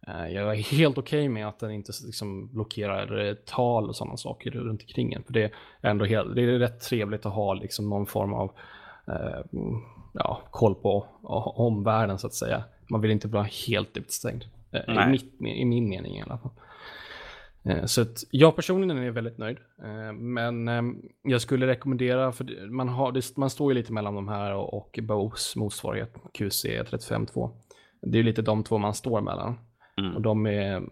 Eh, 0.07 0.27
jag 0.27 0.51
är 0.51 0.55
helt 0.55 0.97
okej 0.97 1.19
okay 1.19 1.29
med 1.29 1.47
att 1.47 1.59
den 1.59 1.71
inte 1.71 1.91
liksom 2.05 2.53
blockerar 2.53 3.35
tal 3.45 3.89
och 3.89 3.95
sådana 3.95 4.17
saker 4.17 4.51
runt 4.51 4.81
omkring 4.81 5.13
en. 5.13 5.23
För 5.23 5.33
det 5.33 5.43
är 5.43 5.51
ändå 5.89 6.05
helt, 6.05 6.35
det 6.35 6.41
är 6.41 6.59
rätt 6.59 6.81
trevligt 6.81 7.25
att 7.25 7.33
ha 7.33 7.53
liksom 7.53 7.89
någon 7.89 8.05
form 8.05 8.33
av 8.33 8.45
eh, 8.45 8.51
ja, 10.13 10.41
koll 10.51 10.75
på 10.75 11.05
omvärlden 11.55 12.19
så 12.19 12.27
att 12.27 12.33
säga. 12.33 12.63
Man 12.89 13.01
vill 13.01 13.11
inte 13.11 13.27
vara 13.27 13.47
helt 13.67 13.97
utstängd. 13.97 14.43
Eh, 14.71 15.07
I, 15.07 15.11
mitt, 15.11 15.41
I, 15.41 15.65
min 15.65 15.89
mening 15.89 16.17
i 16.17 16.21
alla 16.21 16.37
fall. 16.37 16.51
Eh, 17.63 17.85
så 17.85 18.01
att 18.01 18.23
jag 18.31 18.55
personligen 18.55 18.97
är 18.97 19.11
väldigt 19.11 19.37
nöjd. 19.37 19.57
Eh, 19.83 20.13
men 20.13 20.67
jag 21.23 21.41
skulle 21.41 21.67
rekommendera, 21.67 22.31
för 22.31 22.69
man, 22.69 22.89
har, 22.89 23.39
man 23.39 23.49
står 23.49 23.71
ju 23.71 23.79
lite 23.79 23.93
mellan 23.93 24.15
de 24.15 24.27
här 24.27 24.53
och 24.53 24.99
Bose 25.01 25.59
motsvarighet 25.59 26.13
QC352. 26.33 27.49
Det 28.01 28.19
är 28.19 28.23
lite 28.23 28.41
de 28.41 28.63
två 28.63 28.77
man 28.77 28.93
står 28.93 29.21
mellan. 29.21 29.59
Mm. 29.97 30.15
Och 30.15 30.21
de, 30.21 30.45
är, 30.45 30.83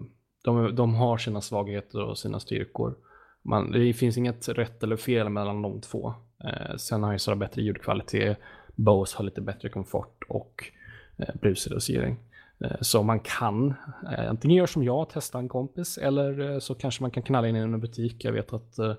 de, 0.43 0.75
de 0.75 0.95
har 0.95 1.17
sina 1.17 1.41
svagheter 1.41 2.03
och 2.03 2.17
sina 2.17 2.39
styrkor. 2.39 2.95
Man, 3.41 3.71
det 3.71 3.93
finns 3.93 4.17
inget 4.17 4.49
rätt 4.49 4.84
eller 4.84 4.97
fel 4.97 5.30
mellan 5.30 5.62
de 5.62 5.82
två. 5.82 6.13
Eh, 6.43 6.75
sen 6.75 7.04
har 7.04 7.13
ju 7.13 7.36
bättre 7.36 7.62
ljudkvalitet 7.62 8.38
Bose 8.75 9.17
har 9.17 9.23
lite 9.23 9.41
bättre 9.41 9.69
komfort 9.69 10.23
och 10.28 10.71
eh, 11.17 11.36
brusreducering. 11.41 12.17
Eh, 12.60 12.78
så 12.82 13.04
man 13.04 13.19
kan 13.19 13.73
eh, 14.12 14.30
antingen 14.30 14.58
göra 14.58 14.67
som 14.67 14.84
jag, 14.84 15.10
testa 15.10 15.39
en 15.39 15.49
kompis, 15.49 15.97
eller 15.97 16.52
eh, 16.52 16.60
så 16.60 16.75
kanske 16.75 17.04
man 17.04 17.12
kan 17.12 17.23
knalla 17.23 17.47
in 17.47 17.56
i 17.56 17.60
en 17.60 17.80
butik. 17.80 18.25
Jag 18.25 18.32
vet 18.32 18.54
att 18.54 18.80
eh, 18.80 18.93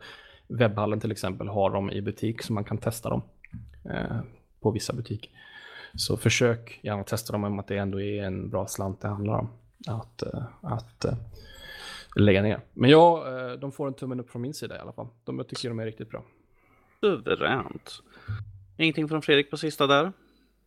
Webbhallen 0.49 1.01
till 1.01 1.13
exempel 1.13 1.49
har 1.49 1.71
dem 1.71 1.91
i 1.91 2.03
butik 2.03 2.43
så 2.43 2.53
man 2.53 2.65
kan 2.65 2.79
testa 2.79 3.11
dem 3.11 3.23
eh, 3.85 4.21
på 4.61 4.71
vissa 4.71 4.93
butiker. 4.93 5.31
Så 5.95 6.17
försök 6.17 6.81
gärna 6.83 7.05
testa 7.05 7.33
dem 7.33 7.45
om 7.45 7.59
att 7.59 7.69
det 7.69 7.77
ändå 7.77 8.01
är 8.01 8.23
en 8.23 8.51
bra 8.51 8.67
slant 8.67 9.01
det 9.01 9.09
handlar 9.09 9.39
om 9.39 9.49
att, 9.89 10.23
eh, 10.23 10.43
att 10.63 11.05
eh, 11.05 11.15
lägga 12.17 12.43
ner. 12.43 12.61
Men 12.73 12.91
ja, 12.91 13.25
de 13.61 13.73
får 13.73 13.87
en 13.87 13.95
tummen 13.95 14.21
upp 14.21 14.31
från 14.31 14.43
min 14.43 14.55
sida 14.55 14.77
i 14.77 14.79
alla 14.79 14.93
fall. 14.93 15.07
De, 15.25 15.39
jag 15.39 15.49
tycker 15.49 15.69
de 15.69 15.79
är 15.79 15.87
riktigt 15.87 16.11
bra. 16.11 16.25
Suveränt. 17.01 18.03
Ingenting 18.79 19.09
från 19.09 19.23
Fredrik 19.23 19.51
på 19.51 19.57
sista 19.57 19.87
där? 19.87 20.13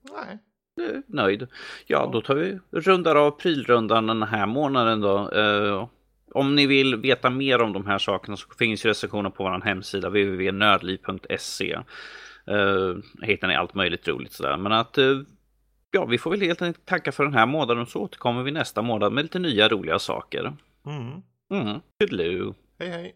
Nej. 0.01 0.39
Du 0.75 0.85
är 0.85 1.03
nöjd. 1.07 1.47
Ja, 1.85 2.09
då 2.13 2.21
tar 2.21 2.35
vi 2.35 2.59
rundar 2.71 3.15
av 3.15 3.31
prylrundan 3.31 4.07
den 4.07 4.23
här 4.23 4.45
månaden 4.45 5.01
då. 5.01 5.29
Uh, 5.29 5.87
om 6.33 6.55
ni 6.55 6.67
vill 6.67 6.95
veta 6.95 7.29
mer 7.29 7.61
om 7.61 7.73
de 7.73 7.87
här 7.87 7.97
sakerna 7.97 8.37
så 8.37 8.47
finns 8.59 8.85
recensioner 8.85 9.29
på 9.29 9.43
vår 9.43 9.61
hemsida 9.61 10.09
www.nördliv.se. 10.09 11.79
Uh, 12.51 12.97
hittar 13.21 13.47
ni 13.47 13.55
allt 13.55 13.73
möjligt 13.73 14.07
roligt 14.07 14.31
sådär. 14.31 14.57
Men 14.57 14.71
att 14.71 14.97
uh, 14.97 15.21
ja, 15.91 16.05
vi 16.05 16.17
får 16.17 16.31
väl 16.31 16.41
helt 16.41 16.61
enkelt 16.61 16.85
tacka 16.85 17.11
för 17.11 17.23
den 17.23 17.33
här 17.33 17.45
månaden 17.45 17.81
och 17.81 17.89
så 17.89 17.99
återkommer 17.99 18.43
vi 18.43 18.51
nästa 18.51 18.81
månad 18.81 19.13
med 19.13 19.23
lite 19.23 19.39
nya 19.39 19.67
roliga 19.67 19.99
saker. 19.99 20.53
Mm. 20.85 21.21
Mm. 21.49 21.81
Toodaloo. 21.97 22.53
Hej 22.79 22.89
hej. 22.89 23.13